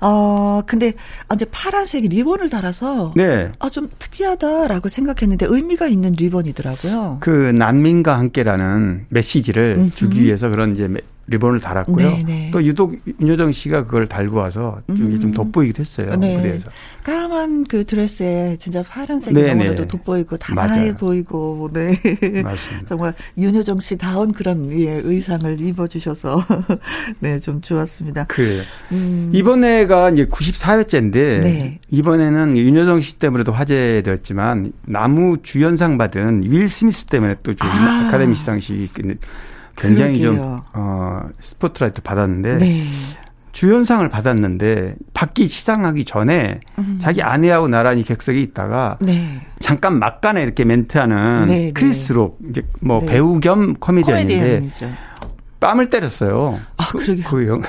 [0.00, 0.94] 어 근데
[1.28, 3.52] 아, 이제 파란색 리본을 달아서 네.
[3.58, 7.18] 아좀 특이하다라고 생각했는데 의미가 있는 리본이더라고요.
[7.20, 9.94] 그 난민과 함께라는 메시지를 음흠.
[9.94, 11.96] 주기 위해서 그런 이제 메- 리본을 달았고요.
[11.96, 12.50] 네, 네.
[12.52, 16.16] 또 유독 윤여정 씨가 그걸 달고 와서 좀, 이게 좀 돋보이기도 했어요.
[16.16, 16.36] 네.
[16.36, 16.70] 무대에서.
[17.02, 19.88] 까만 그 드레스에 진짜 파란색이 네, 너무나도 네.
[19.88, 20.94] 돋보이고 맞아요.
[20.94, 21.96] 보이고 네.
[22.42, 22.86] 맞습니다.
[22.86, 26.42] 정말 윤여정 씨 다운 그런 예, 의상을 입어주셔서
[27.20, 28.24] 네 좀 좋았습니다.
[28.28, 28.60] 그
[28.92, 31.78] 음, 이번에가 이제 94회째인데 네.
[31.90, 38.06] 이번에는 윤여정 씨 때문에도 화제되었지만 나무 주연상 받은 윌 스미스 때문에 또좀 아.
[38.06, 38.94] 아카데미 시상식
[39.76, 40.38] 굉장히 그러게요.
[40.38, 42.84] 좀 어, 스포트라이트 받았는데 네.
[43.52, 46.60] 주연상을 받았는데 받기 시상하기 전에
[46.98, 49.40] 자기 아내하고 나란히 객석에 있다가 네.
[49.60, 53.06] 잠깐 막간에 이렇게 멘트하는 네, 크리스 록 이제 뭐 네.
[53.06, 54.90] 배우 겸 코미디언인데 코미디언이죠.
[55.60, 56.60] 뺨을 때렸어요.
[56.76, 57.24] 아, 그러게요.
[57.30, 57.62] 그 영-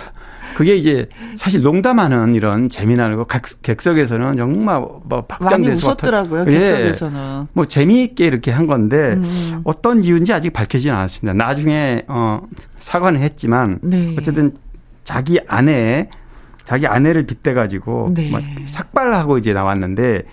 [0.55, 6.45] 그게 이제 사실 농담하는 이런 재미나는 거 객- 객석에서는 정말 뭐 박장대소가 웃었더라고요.
[6.45, 6.59] 터- 예.
[6.59, 7.45] 객석에서는.
[7.53, 9.61] 뭐 재미있게 이렇게 한 건데 음.
[9.63, 11.33] 어떤 이유인지 아직 밝혀지진 않았습니다.
[11.33, 12.41] 나중에 어
[12.79, 14.15] 사과는 했지만 네.
[14.17, 14.53] 어쨌든
[15.03, 16.09] 자기 아내
[16.65, 18.29] 자기 아내를 빗대 가지고 네.
[18.29, 20.23] 뭐 삭발하고 이제 나왔는데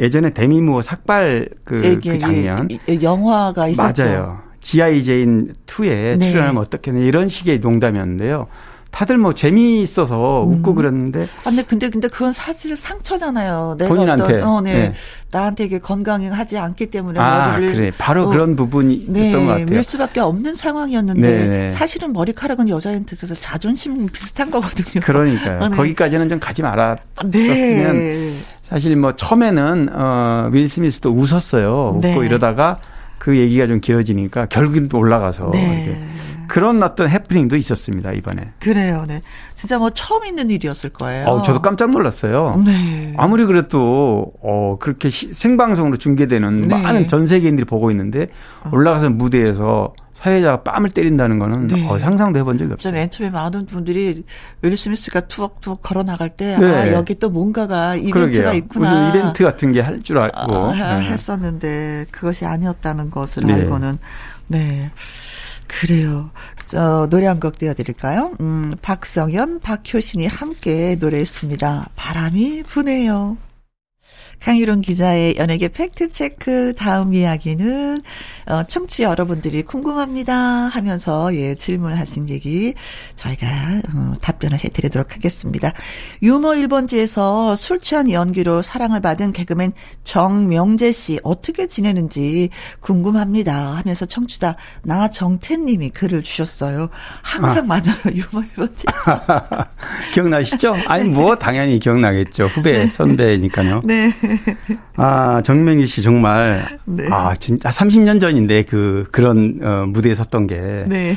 [0.00, 2.68] 예전에 데미 무어 삭발 그, 이게 그 장면
[3.00, 4.04] 영화가 있었죠.
[4.04, 4.38] 맞아요.
[4.60, 5.04] G.I.
[5.04, 6.30] 제인 2에 네.
[6.30, 8.46] 출연하면 어떻겠냐 이런 식의 농담이었는데요.
[8.94, 10.52] 다들 뭐 재미있어서 음.
[10.52, 13.74] 웃고 그랬는데 아, 근데 근데 근데 그건 사실 상처잖아요.
[13.76, 14.36] 내가 본인한테.
[14.36, 14.72] 어떤, 어, 네.
[14.74, 14.92] 네.
[15.32, 19.50] 나한테 이게 건강하지 않기 때문에 아 머리를 그래 바로 어, 그런 부분이 네, 있던 것
[19.50, 19.66] 같아요.
[19.66, 21.70] 밀 수밖에 없는 상황이었는데 네, 네.
[21.70, 25.02] 사실은 머리카락은 여자한테 있어서 자존심 비슷한 거거든요.
[25.04, 25.64] 그러니까요.
[25.64, 25.76] 아, 네.
[25.76, 26.94] 거기까지는 좀 가지 말아.
[27.32, 28.32] 네.
[28.62, 31.98] 사실 뭐 처음에는 어 윌 스미스도 웃었어요.
[32.00, 32.12] 네.
[32.12, 32.78] 웃고 이러다가
[33.18, 35.84] 그 얘기가 좀 길어지니까 결국은 또 올라가서 네.
[35.86, 36.00] 이렇게
[36.48, 38.52] 그런 어떤 해프닝도 있었습니다 이번에.
[38.60, 39.04] 그래요.
[39.08, 39.20] 네.
[39.54, 41.26] 진짜 뭐 처음 있는 일이었을 거예요.
[41.26, 42.60] 어, 저도 깜짝 놀랐어요.
[42.64, 43.14] 네.
[43.16, 46.82] 아무리 그래도 어 그렇게 시- 생방송으로 중계되는 네.
[46.82, 48.28] 많은 전 세계인들이 보고 있는데
[48.72, 51.86] 올라가서 무대에서 사회자가 뺨을 때린다는 거는 네.
[51.86, 52.92] 어, 상상도 해본 적이 저 없어요.
[52.94, 54.22] 맨 처음에 많은 분들이
[54.62, 56.66] 윌 스미스가 투벅투벅 걸어 나갈 때, 네.
[56.66, 58.52] 아, 여기 또 뭔가가 이벤트가 그러게요.
[58.54, 58.90] 있구나.
[58.90, 61.10] 무슨 이벤트 같은 게 할 줄 알고 아, 네.
[61.10, 63.52] 했었는데, 그것이 아니었다는 것을 네.
[63.54, 63.98] 알고는,
[64.46, 64.90] 네.
[65.80, 66.30] 그래요.
[66.66, 68.36] 저, 노래 한 곡 띄워드릴까요?
[68.40, 71.88] 음, 박성현, 박효신이 함께 노래했습니다.
[71.96, 73.36] 바람이 부네요.
[74.40, 77.98] 강유론 기자의 연예계 팩트체크 다음 이야기는,
[78.46, 82.74] 어, 청취 여러분들이 궁금합니다 하면서, 예, 질문하신 얘기
[83.16, 83.46] 저희가,
[83.94, 85.72] 어, 답변을 해드리도록 하겠습니다.
[86.22, 89.72] 유머 1번지에서 술 취한 연기로 사랑을 받은 개그맨
[90.02, 96.88] 정명재 씨 어떻게 지내는지 궁금합니다 하면서 청취자 나정태님이 글을 주셨어요.
[97.22, 97.66] 항상 아.
[97.66, 97.96] 맞아요.
[98.12, 99.66] 유머 1번지에서.
[100.12, 100.74] 기억나시죠?
[100.86, 102.44] 아니, 뭐, 당연히 기억나겠죠.
[102.46, 102.86] 후배, 네.
[102.88, 103.80] 선배니까요.
[103.84, 104.12] 네.
[104.96, 107.06] 아, 정명희 씨 정말 네.
[107.10, 111.14] 아, 진짜 30년 전인데 그 그런 어, 무대에 섰던 게 네.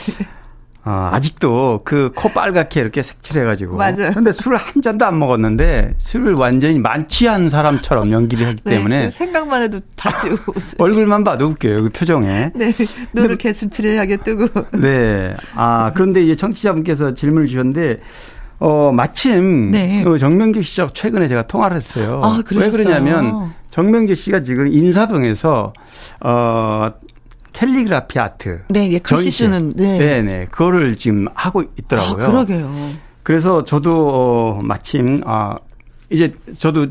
[0.85, 3.75] 어, 아직도 그 코 빨갛게 이렇게 색칠해가지고.
[3.75, 4.11] 맞아요.
[4.13, 9.05] 근데 술을 한 잔도 안 먹었는데 술을 완전히 만취한 사람처럼 연기를 하기 네, 때문에.
[9.05, 10.75] 그 생각만 해도 다시 웃어요.
[10.79, 11.83] 얼굴만 봐도 웃겨요.
[11.83, 12.51] 그 표정에.
[12.55, 12.71] 네.
[13.13, 14.47] 눈을 개슴츠레하게 뜨고.
[14.79, 15.35] 네.
[15.55, 17.99] 아, 그런데 이제 청취자분께서 질문을 주셨는데
[18.59, 20.03] 어, 마침 네.
[20.03, 22.21] 그 정명기 씨하고 최근에 제가 통화를 했어요.
[22.23, 25.73] 아, 왜 그러냐면 정명기 씨가 지금 인사동에서
[26.21, 26.89] 어
[27.53, 28.61] 캘리그라피 아트.
[28.69, 29.97] 네, 예, 글씨 쓰는 네.
[29.97, 30.47] 네, 네.
[30.49, 32.25] 그거를 지금 하고 있더라고요.
[32.25, 32.71] 아, 그러게요.
[33.23, 35.57] 그래서 저도 어 마침 아
[36.09, 36.87] 이제 저도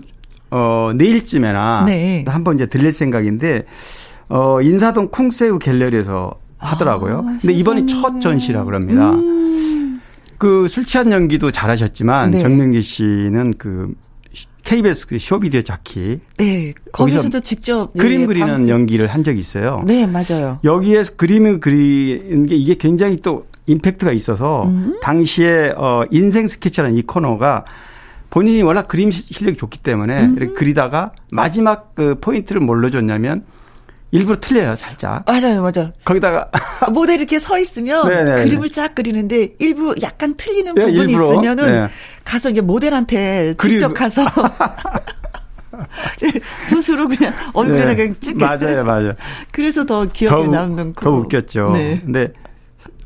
[0.51, 2.25] 어 내일쯤에나 네.
[2.29, 3.65] 한번 이제 들릴 생각인데
[4.29, 7.19] 어 인사동 콩새우 갤러리에서 하더라고요.
[7.19, 9.11] 아, 근데 이번이 첫 전시라고 합니다.
[9.11, 9.46] 음.
[10.39, 12.39] 그 술 취한 연기도 잘하셨지만 네.
[12.39, 13.95] 정명기 씨는 그
[14.65, 16.19] KBS 그 쇼비디오 자키.
[16.39, 16.75] 네.
[16.93, 18.69] 거기서도 직접 그림 예, 그리는 방...
[18.69, 19.83] 연기를 한 적이 있어요.
[19.87, 20.59] 네, 맞아요.
[20.65, 24.99] 여기에서 그림을 그리는 게 이게 굉장히 또 임팩트가 있어서 음?
[25.03, 27.65] 당시에 어 인생 스케치라는 이 코너가
[28.31, 30.37] 본인이 워낙 그림 실력이 좋기 때문에 음?
[30.37, 33.45] 이렇게 그리다가 마지막 그 포인트를 뭘로 줬냐면
[34.11, 35.25] 일부러 틀려요, 살짝.
[35.27, 35.91] 맞아요, 맞아요.
[36.05, 36.49] 거기다가
[36.93, 38.25] 모델 이렇게 서 있으면 네네.
[38.25, 38.45] 네, 네.
[38.45, 41.89] 그림을 쫙 그리는데 일부 약간 틀리는 네, 부분이 일부러, 있으면은 네.
[42.25, 44.25] 가서 이제 모델한테 직접 가서
[46.69, 48.13] 붓으로 그냥 얼굴에다 네.
[48.19, 48.45] 찍게.
[48.45, 49.13] 맞아요, 맞아요.
[49.53, 51.73] 그래서 더 기억에 더, 남는 더 웃겼죠.
[51.73, 52.01] 네.
[52.05, 52.33] 근데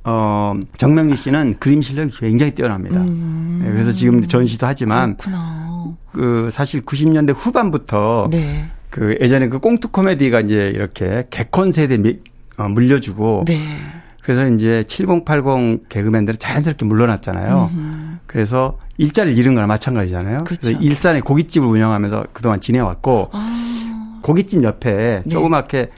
[0.05, 3.01] 어, 정명리 씨는 그림 실력이 굉장히 뛰어납니다.
[3.01, 3.61] 음.
[3.65, 5.97] 네, 그래서 지금 전시도 하지만 그렇구나.
[6.13, 8.67] 그 사실 90년대 후반부터 네.
[8.91, 12.19] 그 예전에 그 꽁트 코미디가 이제 이렇게 개콘 세대 미,
[12.57, 13.79] 어, 물려주고 네.
[14.23, 17.71] 그래서 이제 7080 개그맨들은 자연스럽게 물러났잖아요.
[17.73, 18.19] 음흠.
[18.27, 20.45] 그래서 일자리를 잃은 거나 마찬가지잖아요.
[20.45, 20.61] 그렇죠.
[20.61, 24.21] 그래서 일산에 고깃집을 운영하면서 그동안 지내왔고 아.
[24.23, 25.29] 고깃집 옆에 네.
[25.29, 25.89] 조그맣게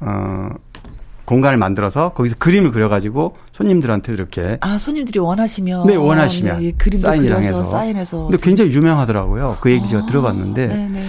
[0.00, 0.48] 어
[1.24, 7.38] 공간을 만들어서 거기서 그림을 그려가지고 손님들한테 이렇게 아 손님들이 원하시면 네 원하시면 네, 그림도 사인을
[7.40, 11.04] 해서 사인해서 근데 굉장히 유명하더라고요 그 얘기 제가 아, 들어봤는데 네네.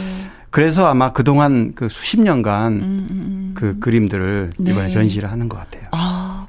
[0.53, 3.51] 그래서 아마 그동안 그 수십 년간 음, 음, 음.
[3.55, 4.71] 그 그림들을 네.
[4.71, 5.87] 이번에 전시를 하는 것 같아요.
[5.91, 6.45] 아.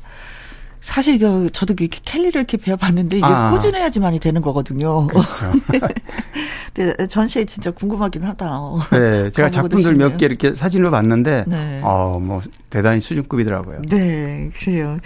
[0.83, 3.51] 사실 그 저도 이렇게 캘리를 이렇게 배워봤는데 이게 아.
[3.51, 5.07] 꾸준해야지만이 되는 거거든요.
[5.07, 5.53] 그렇죠.
[6.75, 6.95] 네.
[7.09, 8.51] 전시에 진짜 궁금하긴 하다.
[8.93, 11.81] 네, 제가 작품들 몇 개 이렇게 사진을 봤는데, 네.
[11.83, 13.81] 어 뭐 대단히 수준급이더라고요.
[13.89, 14.99] 네, 그래요.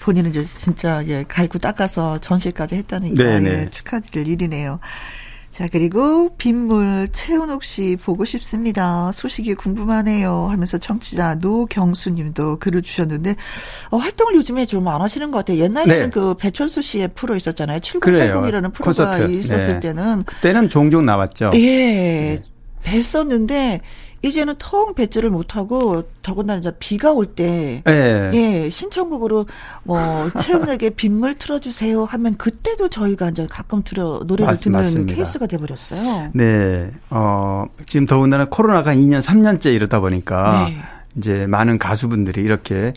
[0.00, 2.74] 본인은 진짜 예 갈고 닦아서 전시까지
[3.14, 3.62] 네, 네.
[3.62, 4.78] 예, 축하드릴 일이네요.
[5.52, 9.12] 자, 그리고 빗물 최은옥 씨 보고 싶습니다.
[9.12, 10.48] 소식이 궁금하네요.
[10.50, 13.36] 하면서 청취자 노경수 님도 글을 주셨는데,
[13.90, 15.58] 어, 활동을 요즘에 좀 안 하시는 것 같아요.
[15.58, 16.10] 옛날에는 네.
[16.10, 17.80] 그 배철수 씨의 프로 있었잖아요.
[17.80, 19.30] 7980이라는 프로가 콘서트.
[19.30, 19.80] 있었을 네.
[19.80, 20.24] 때는.
[20.24, 21.50] 그때는 종종 나왔죠.
[21.54, 21.60] 예.
[21.60, 22.42] 네.
[22.84, 23.80] 뵀었는데,
[24.22, 28.30] 이제는 통 배째를 못하고 더군다나 이제 비가 올때 네.
[28.34, 29.46] 예, 신청곡으로
[29.82, 35.14] 뭐 채은에게 빗물 틀어주세요 하면 그때도 저희가 이제 가끔 들어 노래를 맞, 듣는 맞습니다.
[35.14, 36.30] 케이스가 돼버렸어요.
[36.34, 40.78] 네, 어 지금 더군다나 코로나가 2년 3년째 이러다 보니까 네.
[41.16, 42.94] 이제 많은 가수분들이 이렇게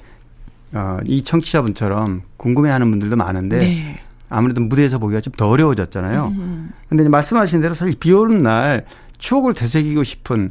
[0.73, 3.95] 어, 이 청취자분처럼 궁금해하는 분들도 많은데 네.
[4.29, 6.33] 아무래도 무대에서 보기가 좀 더 어려워졌잖아요.
[6.37, 6.71] 음.
[6.87, 8.85] 근데 말씀하신 대로 사실 비 오는 날
[9.17, 10.49] 추억을 되새기고 싶은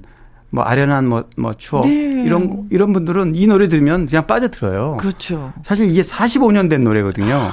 [0.54, 2.22] 뭐 아련한 뭐, 뭐 추억 네.
[2.24, 4.98] 이런 이런 분들은 이 노래 들으면 그냥 빠져들어요.
[4.98, 5.52] 그렇죠.
[5.64, 7.50] 사실 이게 45년 된 노래거든요.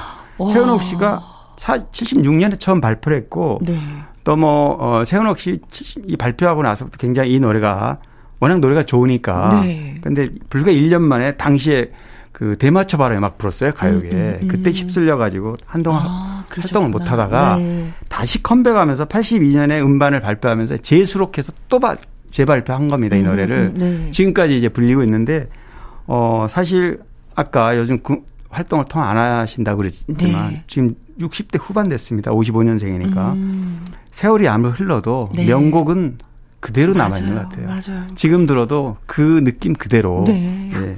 [0.50, 1.20] 최은옥 씨가
[1.56, 3.78] 76년에 처음 발표를 했고 네.
[4.24, 5.58] 또뭐 어, 최은옥 씨
[6.08, 7.98] 이 발표하고 나서부터 굉장히 이 노래가
[8.40, 9.60] 워낙 노래가 좋으니까.
[9.62, 9.96] 네.
[10.00, 11.90] 근데 불과 1년 만에 당시에
[12.32, 14.08] 그 대마초 발음에 막 불었어요 가요계.
[14.08, 14.48] 음, 음, 음.
[14.48, 17.92] 그때 휩쓸려 가지고 한동안 아, 활동을 못 하다가 네.
[18.08, 21.78] 다시 컴백하면서 82년에 음반을 발표하면서 재수록해서 또
[22.32, 23.14] 재발표한 겁니다.
[23.14, 23.72] 이 음, 노래를.
[23.74, 24.10] 음, 네.
[24.10, 25.48] 지금까지 이제 불리고 있는데
[26.06, 26.98] 어 사실
[27.36, 28.16] 아까 요즘 그
[28.48, 30.64] 활동을 통 안 하신다고 그랬지만 네.
[30.66, 32.32] 지금 60대 후반 됐습니다.
[32.32, 33.34] 55년생이니까.
[33.34, 33.84] 음.
[34.10, 35.46] 세월이 아무리 흘러도 네.
[35.46, 36.18] 명곡은
[36.60, 37.66] 그대로 남아 있는 것 같아요.
[37.66, 38.06] 맞아요.
[38.14, 40.24] 지금 들어도 그 느낌 그대로.
[40.26, 40.70] 네.
[40.72, 40.96] 네.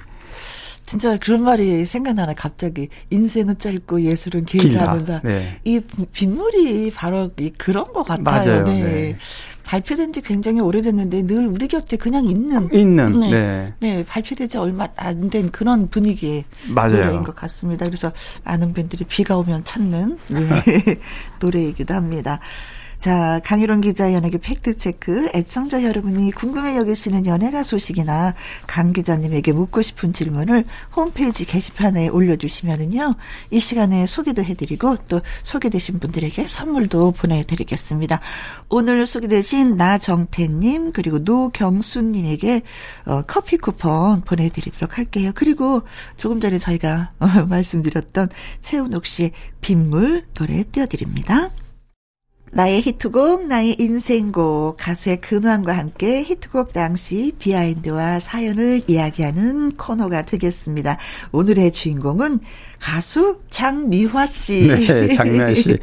[0.85, 2.35] 진짜 그런 말이 생각나네.
[2.37, 4.95] 갑자기 인생은 짧고 예술은 길다.
[4.95, 5.20] 길다.
[5.24, 5.59] 네.
[5.64, 5.80] 이
[6.12, 8.22] 빗물이 바로 이 그런 것 같아요.
[8.22, 8.62] 맞아요.
[8.64, 8.82] 네.
[8.82, 9.16] 네.
[9.65, 13.31] 발표된 지 굉장히 오래됐는데 늘 우리 곁에 그냥 있는 있는 네.
[13.31, 13.75] 네.
[13.81, 17.05] 네, 발표되지 얼마 안 된 그런 분위기의 맞아요.
[17.05, 17.87] 노래인 것 같습니다.
[17.87, 18.12] 그래서
[18.45, 20.41] 많은 분들이 비가 오면 찾는 네,
[21.41, 22.39] 노래이기도 합니다.
[22.99, 25.30] 자, 강희론 기자 연예계 팩트체크.
[25.34, 28.34] 애청자 여러분이 궁금해 여기시는 연예가 소식이나
[28.66, 30.64] 강 기자님에게 묻고 싶은 질문을
[30.95, 33.14] 홈페이지 게시판에 올려주시면은요.
[33.51, 38.20] 이 시간에 소개도 해드리고 또 소개되신 분들에게 선물도 보내드리겠습니다.
[38.68, 42.62] 오늘 소개되신 나정태님 그리고 노경수님에게
[43.07, 45.32] 어, 커피 쿠폰 보내드리도록 할게요.
[45.34, 45.82] 그리고
[46.16, 48.28] 조금 전에 저희가 어, 말씀드렸던
[48.61, 51.51] 최은옥 씨의 빗물 노래 띄워드립니다.
[52.55, 60.97] 나의 히트곡, 나의 인생곡, 가수의 근황과 함께 히트곡 당시 비하인드와 사연을 이야기하는 코너가 되겠습니다.
[61.33, 62.39] 오늘의 주인공은
[62.79, 64.69] 가수 장미화 씨.
[64.69, 65.79] 네, 장미화 씨.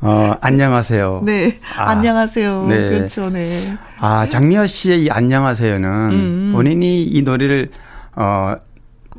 [0.00, 1.22] 어, 안녕하세요.
[1.24, 2.66] 네, 아, 안녕하세요.
[2.66, 2.88] 네.
[2.88, 3.76] 그렇죠, 네.
[4.00, 6.50] 아, 장미화 씨의 이 안녕하세요는 음.
[6.52, 7.70] 본인이 이 노래를
[8.16, 8.56] 어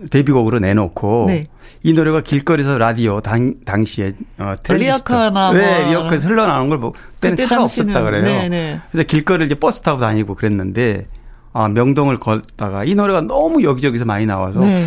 [0.09, 1.47] 데뷔곡으로 내놓고 네.
[1.83, 4.53] 이 노래가 길거리에서 라디오 당, 당시에 어.
[4.69, 5.89] 리어카나 네, 뭐.
[5.89, 8.23] 리어카에서 흘러나오는 걸 보고 그때 차가 당시는, 없었다 그래요.
[8.23, 8.79] 네, 네.
[8.91, 11.07] 그래서 길거리를 이제 버스 타고 다니고 그랬는데
[11.53, 14.85] 아, 명동을 걷다가 이 노래가 너무 여기저기서 많이 나와서 네.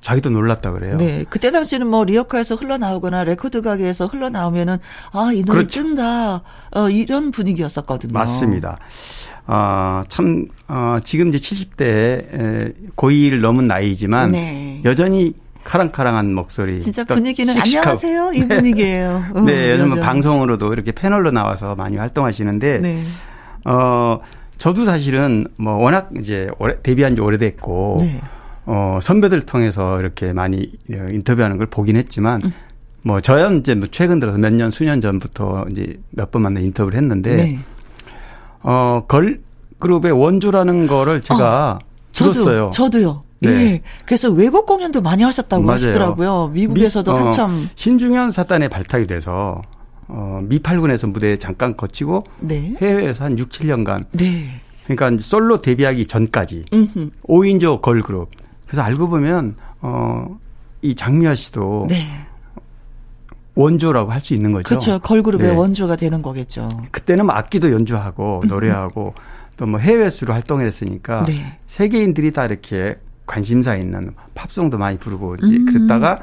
[0.00, 0.96] 자기도 놀랐다 그래요.
[0.96, 1.24] 네.
[1.28, 4.76] 그때 당시는 뭐 리어카에서 흘러나오거나 레코드 가게에서 흘러나오면은
[5.12, 5.82] 아, 이 노래 그렇죠.
[5.82, 6.42] 뜬다.
[6.72, 8.12] 어, 이런 분위기였었거든요.
[8.12, 8.78] 맞습니다.
[9.46, 14.82] 아, 참, 어, 지금 이제 70대 고2를 넘은 나이지만 네.
[14.84, 15.34] 여전히
[15.64, 16.80] 카랑카랑한 목소리.
[16.80, 17.90] 진짜 또 분위기는 씩씩하고.
[17.90, 18.32] 안녕하세요.
[18.34, 19.24] 이 분위기예요.
[19.34, 20.00] 어, 네, 요즘 뭐 여전히.
[20.00, 22.98] 방송으로도 이렇게 패널로 나와서 많이 활동하시는데 네.
[23.64, 24.20] 어,
[24.56, 28.20] 저도 사실은 뭐 워낙 이제 오래, 데뷔한 지 오래됐고 네.
[28.66, 32.52] 어, 선배들 통해서 이렇게 많이 어, 인터뷰하는 걸 보긴 했지만 음.
[33.02, 36.98] 뭐 저야 이제 뭐 최근 들어서 몇 년 수년 전부터 이제 몇 번 만나 인터뷰를
[36.98, 37.58] 했는데 네.
[38.62, 39.40] 어, 걸
[39.78, 41.78] 그룹의 원주라는 거를 제가
[42.12, 42.70] 저도, 들었어요.
[42.72, 43.22] 저도요.
[43.40, 43.48] 네.
[43.50, 43.80] 예.
[44.04, 45.74] 그래서 외국 공연도 많이 하셨다고 맞아요.
[45.74, 46.48] 하시더라고요.
[46.54, 47.68] 미국에서도 미- 어, 한참.
[47.74, 49.62] 신중현 사단에 발탁이 돼서
[50.08, 52.74] 어, 미팔군에서 무대에 잠깐 거치고 네.
[52.80, 54.48] 해외에서 한 6, 7년간 네.
[54.88, 57.10] 그러니까 솔로 데뷔하기 전까지 음흠.
[57.28, 58.30] 5인조 걸그룹.
[58.66, 60.38] 그래서 알고 보면 어,
[60.82, 62.08] 이 장미아 씨도 네.
[63.54, 64.68] 원조라고 할 수 있는 거죠.
[64.68, 64.98] 그렇죠.
[65.00, 65.54] 걸그룹의 네.
[65.54, 66.68] 원조가 되는 거겠죠.
[66.90, 69.14] 그때는 뭐 악기도 연주하고 노래하고
[69.56, 71.58] 또 뭐 해외 수로 활동을 했으니까 네.
[71.66, 72.94] 세계인들이 다 이렇게
[73.28, 75.66] 관심사 있는 팝송도 많이 부르고 이제 음.
[75.66, 76.18] 그랬다가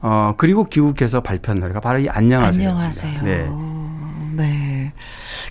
[0.00, 2.68] 어 그리고 귀국해서 발표한 노래가 바로 이 안녕하세요.
[2.68, 3.22] 안녕하세요.
[3.22, 3.48] 네.
[4.36, 4.92] 네.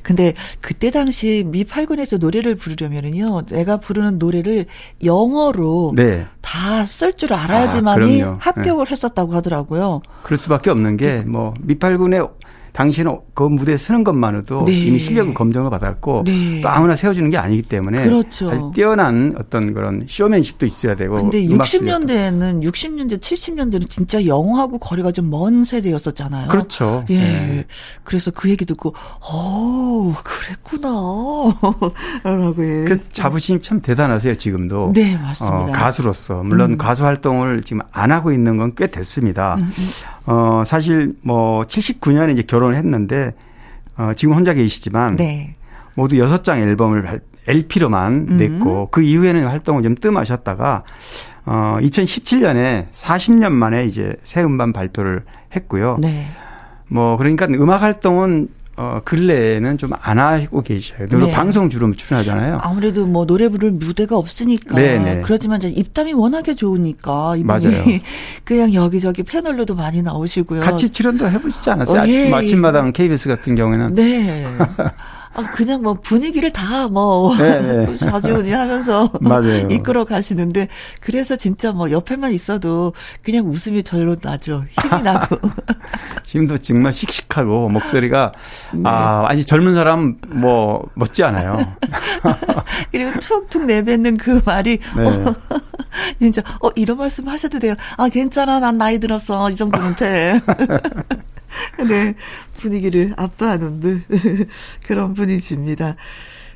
[0.04, 4.68] 근데 그때 당시 미 8군에서 노래를 부르려면은요, 내가 부르는 노래를
[5.04, 6.28] 영어로 네.
[6.42, 8.38] 다쓸 줄 알아야지만이 그럼요.
[8.40, 10.02] 합격을 했었다고 하더라고요.
[10.22, 12.28] 그럴 수밖에 없는 게 뭐 미팔군의
[12.76, 14.74] 당시는 그 무대에 서는 것만으로도 네.
[14.74, 16.60] 이미 실력을 검증을 받았고 네.
[16.62, 18.52] 또 아무나 세워주는 게 아니기 때문에 그렇죠.
[18.52, 22.06] 아주 뛰어난 어떤 그런 쇼맨십도 있어야 되고 근데 음악 실력도.
[22.08, 26.50] 60년대에는 60년대, 70년대는 진짜 영어하고 거리가 좀 먼 세대였었잖아요.
[26.50, 27.04] 그렇죠.
[27.10, 27.18] 예.
[27.18, 27.66] 네.
[28.04, 30.90] 그래서 그 얘기 듣고, 어, 그랬구나.
[32.24, 32.84] 라고 예.
[32.86, 34.92] 그 자부심이 참 대단하세요 지금도.
[34.94, 35.58] 네, 맞습니다.
[35.58, 36.78] 어, 가수로서 물론 음.
[36.78, 39.58] 가수 활동을 지금 안 하고 있는 건 꽤 됐습니다.
[40.28, 43.34] 어 사실 뭐 79년에 이제 결혼을 했는데
[43.98, 45.56] 어 지금 혼자 계시지만 네.
[45.94, 48.38] 모두 여섯 장 앨범을 발- LP로만 음.
[48.38, 50.84] 냈고 그 이후에는 활동을 좀 뜸하셨다가
[51.46, 55.24] 어 2017년에 40년 만에 이제 새 음반 발표를
[55.56, 55.98] 했고요.
[56.02, 56.26] 네.
[56.88, 58.48] 뭐 그러니까 음악 활동은
[58.78, 61.08] 어 근래에는 좀 안 하고 계셔요.
[61.10, 61.32] 주로 네.
[61.32, 62.60] 방송 주로 출연하잖아요.
[62.62, 65.22] 아무래도 뭐 노래 부를 무대가 없으니까 네네.
[65.22, 67.84] 그렇지만 이제 입담이 워낙에 좋으니까 이분이 맞아요.
[68.44, 70.62] 그냥 여기저기 패널로도 많이 나오시고요.
[70.62, 72.02] 같이 출연도 해보시지 않았어요?
[72.02, 74.46] 어, 예, 마침마당 KBS 같은 경우에는 네.
[75.36, 77.98] 아, 그냥 뭐 분위기를 다뭐 네, 네.
[77.98, 79.68] 자주우지 하면서 맞아요.
[79.70, 80.70] 이끌어 가시는데
[81.02, 84.64] 그래서 진짜 뭐 옆에만 있어도 그냥 웃음이 절로 나죠.
[84.70, 85.38] 힘이 나고.
[86.24, 88.32] 지금도 정말 씩씩하고 목소리가
[88.74, 88.82] 네.
[88.86, 91.58] 아 아직 젊은 사람 뭐 못지 않아요.
[92.92, 95.04] 그리고 툭툭 내뱉는 그 말이 네.
[95.04, 95.36] 어,
[96.20, 97.76] 진짜 어 이런 말씀 하셔도 돼요.
[97.98, 100.42] 아 괜찮아 난 나이 들었어 이 정도면 돼.
[101.88, 102.16] 네
[102.60, 104.02] 분위기를 압도하는 듯
[104.86, 105.96] 그런 분위기입니다.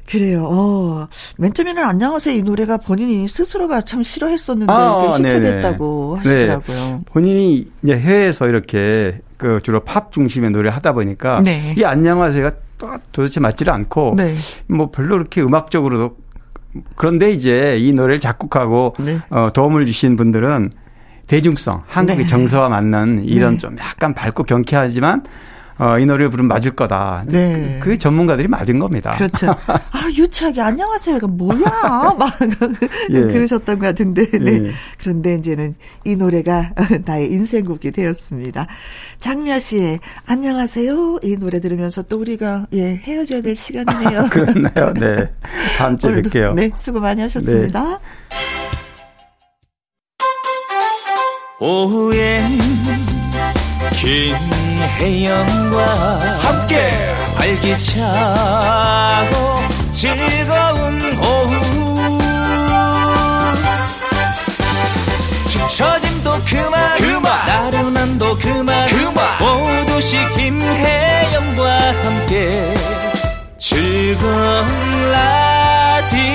[0.10, 0.48] 그래요.
[0.50, 5.36] 어, 맨 처음에는 안녕하세요 이 노래가 본인이 스스로가 참 싫어했었는데 아, 이게 네네.
[5.36, 7.04] 히트됐다고 하시더라고요.
[7.06, 11.76] 본인이 이제 해외에서 이렇게 그 주로 팝 중심의 노래를 하다 보니까 네.
[11.78, 14.34] 이 안녕하세요가 또 도대체 맞지를 않고 네.
[14.68, 16.18] 뭐 별로 그렇게 음악적으로도
[16.96, 19.20] 그런데 이제 이 노래를 작곡하고 네.
[19.30, 20.72] 어, 도움을 주신 분들은
[21.30, 22.28] 대중성, 한국의 네.
[22.28, 23.58] 정서와 맞는 이런 네.
[23.60, 25.24] 좀 약간 밝고 경쾌하지만
[25.78, 27.24] 어, 이 노래를 부르면 맞을 거다.
[27.28, 27.78] 네.
[27.80, 29.12] 그, 그 전문가들이 맞은 겁니다.
[29.12, 29.56] 그렇죠.
[29.70, 31.60] 아, 유치하게 안녕하세요가 뭐야?
[32.18, 32.34] 막
[33.12, 33.22] 예.
[33.22, 34.26] 그러셨던 것 같은데.
[34.40, 34.54] 네.
[34.66, 34.72] 예.
[34.98, 36.72] 그런데 이제는 이 노래가
[37.06, 38.68] 나의 인생곡이 되었습니다.
[39.20, 41.20] 장미아 씨의 안녕하세요.
[41.22, 44.30] 이 노래 들으면서 또 우리가 예, 헤어져야 될 시간이네요.
[44.32, 44.94] 그렇나요?
[44.96, 45.32] 네.
[45.78, 46.56] 다음 주에 뵐게요.
[46.56, 48.00] 네, 수고 많이 하셨습니다.
[51.62, 52.42] 오후엔
[54.98, 58.06] 김혜영과 함께 활기차고
[59.92, 62.00] 즐거운 오후.
[65.50, 67.46] 축처짐도 그만 그만.
[67.46, 69.26] 나른함도 그만 그만.
[69.42, 72.74] 오두시 김혜영과 함께
[73.58, 76.30] 즐거운 라디오.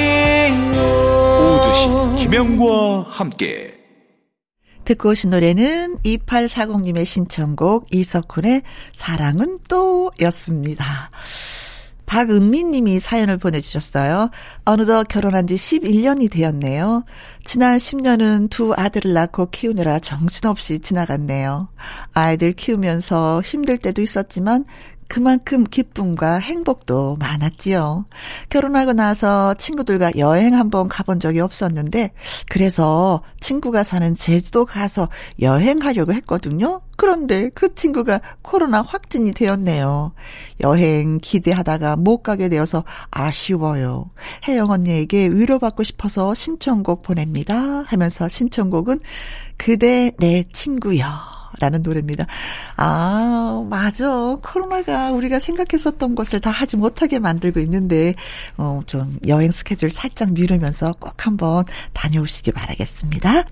[1.57, 1.89] 오두시
[2.25, 3.84] 김혜영과 함께
[4.85, 8.63] 듣고 오신 노래는 2840님의 신청곡 이석훈의
[8.93, 11.11] 사랑은 또 였습니다.
[12.07, 14.31] 박은미 님이 사연을 보내주셨어요.
[14.65, 17.05] 어느덧 결혼한 지 11년이 되었네요.
[17.45, 21.69] 지난 10년은 두 아들을 낳고 키우느라 정신없이 지나갔네요.
[22.13, 24.65] 아이들 키우면서 힘들 때도 있었지만
[25.09, 28.07] 그만큼 기쁨과 행복도 많았지요.
[28.49, 32.13] 결혼하고 나서 친구들과 여행 한번 가본 적이 없었는데,
[32.49, 35.09] 그래서 친구가 사는 제주도 가서
[35.41, 36.81] 여행하려고 했거든요.
[36.97, 40.13] 그런데 그 친구가 코로나 확진이 되었네요.
[40.63, 44.09] 여행 기대하다가 못 가게 되어서 아쉬워요.
[44.47, 47.83] 혜영 언니에게 위로받고 싶어서 신청곡 보냅니다.
[47.87, 49.01] 하면서 신청곡은
[49.57, 51.44] 그대 내 친구여.
[51.61, 52.27] 라는 노래입니다.
[52.77, 54.37] 아, 맞아.
[54.43, 58.15] 코로나가 우리가 생각했었던 것을 다 하지 못하게 만들고 있는데,
[58.57, 63.45] 어, 좀 여행 스케줄 살짝 미루면서 꼭 한번 다녀오시기 바라겠습니다.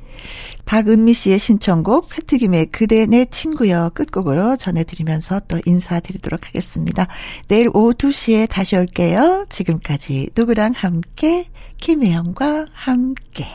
[0.64, 7.08] 박은미 씨의 신청곡, 패트김의 그대 내 친구여 끝곡으로 전해드리면서 또 인사드리도록 하겠습니다.
[7.48, 9.46] 내일 오후 2시에 다시 올게요.
[9.48, 11.48] 지금까지 누구랑 함께,
[11.78, 13.46] 김혜영과 함께.